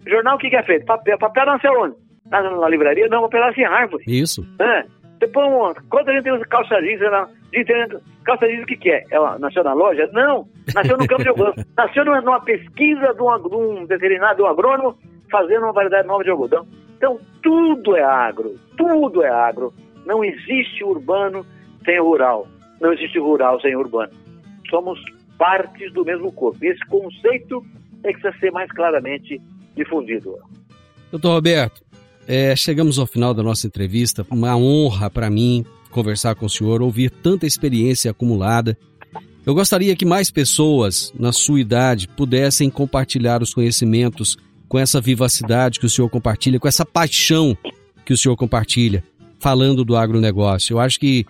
Jornal 0.05 0.35
o 0.35 0.37
que, 0.37 0.49
que 0.49 0.57
é 0.57 0.63
feito? 0.63 0.85
Papel. 0.85 1.17
Papel 1.17 1.45
não 1.45 1.59
sei 1.59 1.69
onde. 1.69 2.02
Na, 2.41 2.49
na 2.49 2.67
livraria, 2.67 3.07
não, 3.09 3.21
papel 3.21 3.43
assim 3.43 3.61
em 3.61 3.65
árvore. 3.65 4.03
Isso. 4.07 4.43
É. 4.59 4.85
Você 5.19 5.27
põe 5.27 5.47
um. 5.47 5.73
Quanta 5.87 6.11
gente 6.11 6.23
tem 6.23 6.39
calça 6.49 6.81
jeans 6.81 6.99
lá? 7.01 7.29
Calça 8.25 8.47
jeans 8.47 8.63
o 8.63 8.65
que, 8.65 8.75
que 8.75 8.89
é? 8.89 9.03
Ela 9.11 9.37
nasceu 9.37 9.63
na 9.63 9.73
loja? 9.73 10.09
Não. 10.11 10.47
Nasceu 10.73 10.97
no 10.97 11.05
campo 11.05 11.21
de 11.21 11.29
algodão. 11.29 11.53
Nasceu 11.77 12.03
numa, 12.03 12.21
numa 12.21 12.41
pesquisa 12.41 13.13
de 13.13 13.21
um, 13.21 13.49
de 13.49 13.55
um 13.55 13.85
veterinário, 13.85 14.37
de 14.37 14.41
um 14.41 14.47
agrônomo, 14.47 14.97
fazendo 15.31 15.63
uma 15.63 15.73
variedade 15.73 16.07
nova 16.07 16.23
de 16.23 16.31
algodão. 16.31 16.65
Então, 16.97 17.19
tudo 17.43 17.95
é 17.95 18.03
agro. 18.03 18.55
Tudo 18.75 19.21
é 19.21 19.29
agro. 19.29 19.71
Não 20.07 20.23
existe 20.23 20.83
urbano 20.83 21.45
sem 21.85 21.99
rural. 21.99 22.47
Não 22.81 22.91
existe 22.91 23.19
rural 23.19 23.61
sem 23.61 23.75
urbano. 23.75 24.11
Somos 24.71 24.99
partes 25.37 25.93
do 25.93 26.03
mesmo 26.03 26.31
corpo. 26.31 26.57
E 26.65 26.69
esse 26.69 26.83
conceito 26.87 27.63
é 28.03 28.11
que 28.11 28.19
precisa 28.19 28.39
ser 28.39 28.51
mais 28.51 28.71
claramente 28.71 29.39
difundido. 29.75 30.37
Doutor 31.11 31.35
Roberto, 31.35 31.82
é, 32.27 32.55
chegamos 32.55 32.99
ao 32.99 33.07
final 33.07 33.33
da 33.33 33.43
nossa 33.43 33.67
entrevista. 33.67 34.25
Uma 34.29 34.55
honra 34.55 35.09
para 35.09 35.29
mim 35.29 35.65
conversar 35.91 36.35
com 36.35 36.45
o 36.45 36.49
senhor, 36.49 36.81
ouvir 36.81 37.09
tanta 37.09 37.45
experiência 37.45 38.11
acumulada. 38.11 38.77
Eu 39.45 39.53
gostaria 39.53 39.95
que 39.95 40.05
mais 40.05 40.31
pessoas, 40.31 41.13
na 41.17 41.31
sua 41.31 41.59
idade, 41.59 42.07
pudessem 42.07 42.69
compartilhar 42.69 43.41
os 43.43 43.53
conhecimentos 43.53 44.37
com 44.67 44.79
essa 44.79 44.99
vivacidade 44.99 45.79
que 45.79 45.85
o 45.85 45.89
senhor 45.89 46.09
compartilha, 46.09 46.59
com 46.59 46.67
essa 46.67 46.85
paixão 46.85 47.55
que 48.05 48.13
o 48.13 48.17
senhor 48.17 48.35
compartilha, 48.35 49.03
falando 49.39 49.85
do 49.85 49.95
agronegócio. 49.95 50.73
Eu 50.73 50.79
acho 50.79 50.99
que 50.99 51.25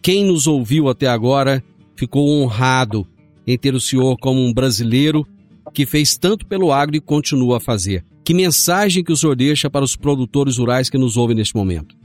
quem 0.00 0.24
nos 0.24 0.46
ouviu 0.46 0.88
até 0.88 1.06
agora 1.06 1.62
ficou 1.94 2.28
honrado 2.30 3.06
em 3.46 3.58
ter 3.58 3.74
o 3.74 3.80
senhor 3.80 4.16
como 4.18 4.40
um 4.40 4.54
brasileiro 4.54 5.26
que 5.74 5.84
fez 5.84 6.16
tanto 6.16 6.46
pelo 6.46 6.72
agro 6.72 6.96
e 6.96 7.00
continua 7.00 7.58
a 7.58 7.60
fazer. 7.60 8.04
Que 8.28 8.34
mensagem 8.34 9.02
que 9.02 9.10
o 9.10 9.16
senhor 9.16 9.34
deixa 9.34 9.70
para 9.70 9.82
os 9.82 9.96
produtores 9.96 10.58
rurais 10.58 10.90
que 10.90 10.98
nos 10.98 11.16
ouvem 11.16 11.34
neste 11.34 11.56
momento? 11.56 11.96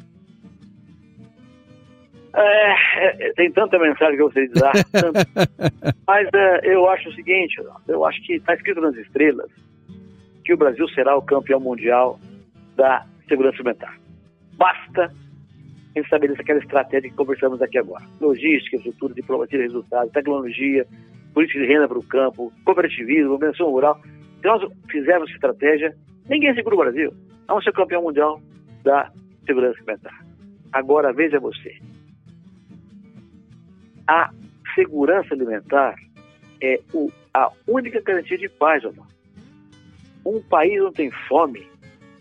É, 2.33 3.27
é 3.27 3.33
tem 3.33 3.51
tanta 3.51 3.77
mensagem 3.77 4.15
que 4.15 4.21
eu 4.21 4.27
gostaria 4.27 4.47
de 4.47 4.57
dar, 4.57 4.71
mas 6.07 6.29
é, 6.33 6.73
eu 6.73 6.87
acho 6.87 7.09
o 7.09 7.13
seguinte, 7.13 7.61
eu 7.89 8.05
acho 8.05 8.25
que 8.25 8.35
está 8.35 8.53
escrito 8.53 8.79
nas 8.79 8.95
estrelas 8.95 9.51
que 10.45 10.53
o 10.53 10.57
Brasil 10.57 10.87
será 10.91 11.13
o 11.17 11.21
campeão 11.21 11.59
mundial 11.59 12.17
da 12.77 13.05
segurança 13.27 13.57
alimentar. 13.57 13.99
Basta 14.53 15.13
estabelecer 15.93 16.39
aquela 16.39 16.59
estratégia 16.59 17.09
que 17.09 17.17
conversamos 17.17 17.61
aqui 17.61 17.77
agora. 17.77 18.05
Logística, 18.21 18.77
estrutura, 18.77 19.13
diplomacia 19.13 19.57
de 19.57 19.65
resultados, 19.65 20.13
tecnologia, 20.13 20.87
política 21.33 21.59
de 21.59 21.65
renda 21.65 21.89
para 21.89 21.99
o 21.99 22.03
campo, 22.03 22.49
cooperativismo, 22.63 23.37
menção 23.37 23.69
rural. 23.69 23.99
Se 24.43 24.47
nós 24.47 24.61
fizermos 24.91 25.31
estratégia, 25.31 25.95
ninguém 26.27 26.53
segura 26.53 26.75
o 26.75 26.79
Brasil. 26.79 27.13
Vamos 27.47 27.63
ser 27.63 27.71
campeão 27.71 28.03
mundial 28.03 28.41
da 28.83 29.09
segurança 29.45 29.77
alimentar. 29.77 30.25
Agora 30.73 31.13
veja 31.13 31.39
você. 31.39 31.79
A 34.05 34.29
segurança 34.75 35.33
alimentar 35.33 35.95
é 36.61 36.77
o, 36.93 37.09
a 37.33 37.49
única 37.65 38.01
garantia 38.01 38.37
de 38.37 38.49
paz, 38.49 38.83
irmão. 38.83 39.07
Um 40.25 40.41
país 40.41 40.77
não 40.77 40.91
tem 40.91 41.09
fome, 41.29 41.65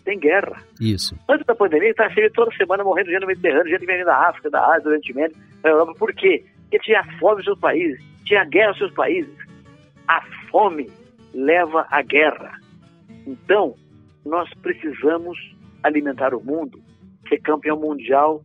tem 0.05 0.17
guerra. 0.17 0.63
Isso. 0.81 1.19
Antes 1.29 1.45
da 1.45 1.57
pandemia, 1.57 1.91
está 1.91 2.09
cheio 2.11 2.31
toda 2.33 2.55
semana 2.57 2.85
morrendo 2.85 3.11
gente 3.11 3.23
no 3.23 3.27
Mediterrâneo, 3.27 3.69
gente 3.69 3.85
vem 3.85 4.05
da 4.05 4.29
África, 4.29 4.49
da 4.49 4.65
Ásia, 4.65 4.83
do 4.83 4.89
Oriente 4.91 5.13
Médio, 5.13 5.37
da 5.61 5.71
Europa. 5.71 5.95
Por 5.99 6.15
quê? 6.15 6.45
Porque 6.63 6.79
tinha 6.79 7.03
fome 7.19 7.39
nos 7.39 7.47
seus 7.47 7.59
países, 7.59 8.01
tinha 8.25 8.45
guerra 8.45 8.69
nos 8.69 8.79
seus 8.79 8.93
países. 8.93 9.35
A 10.07 10.23
fome 10.53 10.89
leva 11.35 11.87
à 11.91 12.03
guerra. 12.03 12.59
Então, 13.27 13.75
nós 14.25 14.49
precisamos 14.63 15.39
alimentar 15.83 16.35
o 16.35 16.43
mundo, 16.43 16.81
ser 17.29 17.39
campeão 17.41 17.79
mundial 17.79 18.43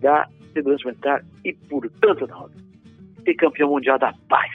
da 0.00 0.28
segurança 0.52 0.88
alimentar 0.88 1.24
e, 1.44 1.52
portanto, 1.52 2.26
não, 2.26 2.48
ser 3.24 3.34
campeão 3.34 3.70
mundial 3.70 3.98
da 3.98 4.12
paz. 4.28 4.52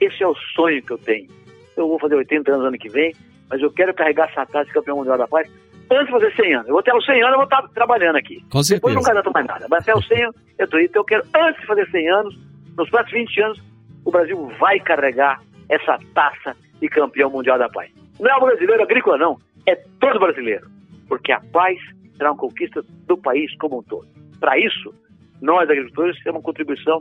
Esse 0.00 0.22
é 0.22 0.26
o 0.26 0.34
sonho 0.54 0.82
que 0.82 0.92
eu 0.92 0.98
tenho. 0.98 1.28
Eu 1.76 1.88
vou 1.88 1.98
fazer 1.98 2.16
80 2.16 2.52
anos 2.52 2.66
ano 2.66 2.78
que 2.78 2.88
vem, 2.88 3.14
mas 3.48 3.60
eu 3.62 3.70
quero 3.70 3.94
carregar 3.94 4.28
essa 4.30 4.44
taça 4.46 4.66
de 4.66 4.72
campeão 4.72 4.96
mundial 4.96 5.16
da 5.16 5.28
paz 5.28 5.48
antes 5.90 6.06
de 6.06 6.12
fazer 6.12 6.34
100 6.34 6.54
anos. 6.54 6.66
Eu 6.68 6.72
vou 6.72 6.80
até 6.80 6.94
os 6.94 7.04
100 7.04 7.22
anos, 7.22 7.30
eu 7.32 7.36
vou 7.36 7.44
estar 7.44 7.68
trabalhando 7.68 8.16
aqui. 8.16 8.40
Com 8.50 8.62
certeza. 8.62 8.74
Depois 8.76 8.94
não 8.94 9.02
garanto 9.02 9.32
mais 9.32 9.46
nada. 9.46 9.66
Mas 9.70 9.82
até 9.82 9.96
os 9.96 10.06
100 10.06 10.24
anos, 10.24 10.36
eu 10.58 10.64
estou 10.64 10.80
Então 10.80 11.00
eu 11.00 11.04
quero, 11.04 11.22
antes 11.34 11.60
de 11.60 11.66
fazer 11.66 11.88
100 11.90 12.10
anos, 12.10 12.38
nos 12.76 12.90
próximos 12.90 13.12
20 13.12 13.42
anos, 13.42 13.62
o 14.04 14.10
Brasil 14.10 14.52
vai 14.58 14.80
carregar 14.80 15.40
essa 15.68 15.98
taça 16.14 16.56
de 16.82 16.88
campeão 16.88 17.30
mundial 17.30 17.56
da 17.58 17.68
paz. 17.68 17.92
Não 18.18 18.28
é 18.28 18.36
o 18.36 18.40
brasileiro 18.40 18.82
agrícola, 18.82 19.16
não. 19.16 19.38
É 19.66 19.76
todo 20.00 20.18
brasileiro. 20.18 20.68
Porque 21.08 21.30
a 21.30 21.40
paz 21.40 21.78
será 22.16 22.32
uma 22.32 22.36
conquista 22.38 22.82
do 23.06 23.16
país 23.16 23.56
como 23.58 23.78
um 23.78 23.82
todo. 23.84 24.08
Para 24.40 24.58
isso, 24.58 24.92
nós, 25.40 25.70
agricultores, 25.70 26.20
temos 26.24 26.38
uma 26.38 26.44
contribuição 26.44 27.00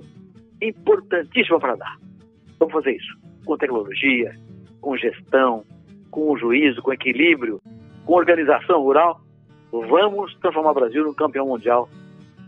importantíssima 0.62 1.60
para 1.60 1.76
dar. 1.76 1.98
Vamos 2.60 2.74
fazer 2.76 2.92
isso 2.92 3.18
com 3.44 3.58
tecnologia, 3.58 4.36
com 4.80 4.96
gestão, 4.96 5.64
com 6.12 6.38
juízo, 6.38 6.80
com 6.84 6.94
equilíbrio, 6.94 7.60
com 8.06 8.14
organização 8.14 8.84
rural. 8.84 9.20
Vamos 9.72 10.36
transformar 10.36 10.72
o 10.72 10.76
Brasil 10.76 11.04
no 11.04 11.16
campeão 11.16 11.48
mundial 11.48 11.90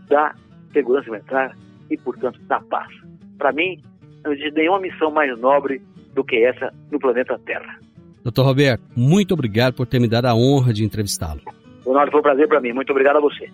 da 0.06 0.36
segurança 0.72 1.10
alimentar 1.10 1.56
e, 1.90 1.96
portanto, 1.96 2.40
da 2.42 2.60
paz. 2.60 2.94
Para 3.38 3.50
mim, 3.50 3.82
não 4.22 4.32
existe 4.32 4.52
nenhuma 4.52 4.78
missão 4.78 5.10
mais 5.10 5.36
nobre 5.40 5.82
do 6.14 6.24
que 6.24 6.36
essa 6.36 6.72
no 6.90 6.98
planeta 6.98 7.38
Terra. 7.44 7.78
Doutor 8.22 8.46
Roberto, 8.46 8.82
muito 8.96 9.34
obrigado 9.34 9.74
por 9.74 9.86
ter 9.86 10.00
me 10.00 10.08
dado 10.08 10.26
a 10.26 10.34
honra 10.34 10.72
de 10.72 10.84
entrevistá-lo. 10.84 11.42
Ronaldo, 11.84 12.10
foi 12.10 12.20
um 12.20 12.22
prazer 12.22 12.48
para 12.48 12.60
mim. 12.60 12.72
Muito 12.72 12.90
obrigado 12.90 13.16
a 13.16 13.20
você. 13.20 13.50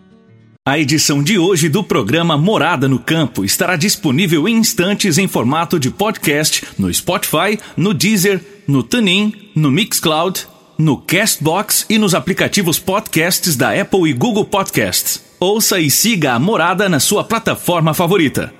A 0.65 0.79
edição 0.79 1.23
de 1.23 1.39
hoje 1.39 1.69
do 1.69 1.83
programa 1.83 2.37
Morada 2.37 2.87
no 2.87 2.99
Campo 2.99 3.45
estará 3.45 3.77
disponível 3.77 4.47
em 4.47 4.57
instantes 4.57 5.19
em 5.19 5.27
formato 5.27 5.81
de 5.81 5.91
podcast 5.91 6.65
no 6.79 6.93
Spotify, 6.93 7.59
no 7.77 7.93
Deezer, 7.93 8.41
no 8.69 8.83
TuneIn, 8.83 9.51
no 9.57 9.71
Mixcloud, 9.71 10.47
no 10.79 10.99
Castbox 10.99 11.87
e 11.91 11.99
nos 11.99 12.15
aplicativos 12.15 12.79
podcasts 12.79 13.57
da 13.57 13.73
Apple 13.73 14.09
e 14.09 14.13
Google 14.13 14.45
Podcasts. 14.45 15.35
Ouça 15.41 15.81
e 15.81 15.91
siga 15.91 16.35
a 16.35 16.39
Morada 16.39 16.89
na 16.89 17.01
sua 17.01 17.25
plataforma 17.25 17.95
favorita. 17.95 18.60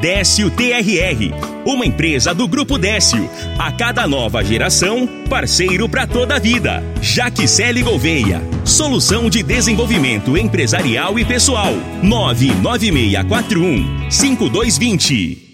Décio 0.00 0.50
TRR, 0.50 1.34
uma 1.66 1.84
empresa 1.84 2.34
do 2.34 2.48
Grupo 2.48 2.78
Décio. 2.78 3.28
A 3.58 3.70
cada 3.70 4.06
nova 4.06 4.42
geração, 4.42 5.06
parceiro 5.28 5.86
para 5.90 6.06
toda 6.06 6.36
a 6.36 6.38
vida. 6.38 6.82
Jaquicele 7.02 7.82
Gouveia, 7.82 8.40
solução 8.64 9.28
de 9.28 9.42
desenvolvimento 9.42 10.38
empresarial 10.38 11.18
e 11.18 11.24
pessoal. 11.24 11.74
99641 12.02 14.10
5220. 14.10 15.49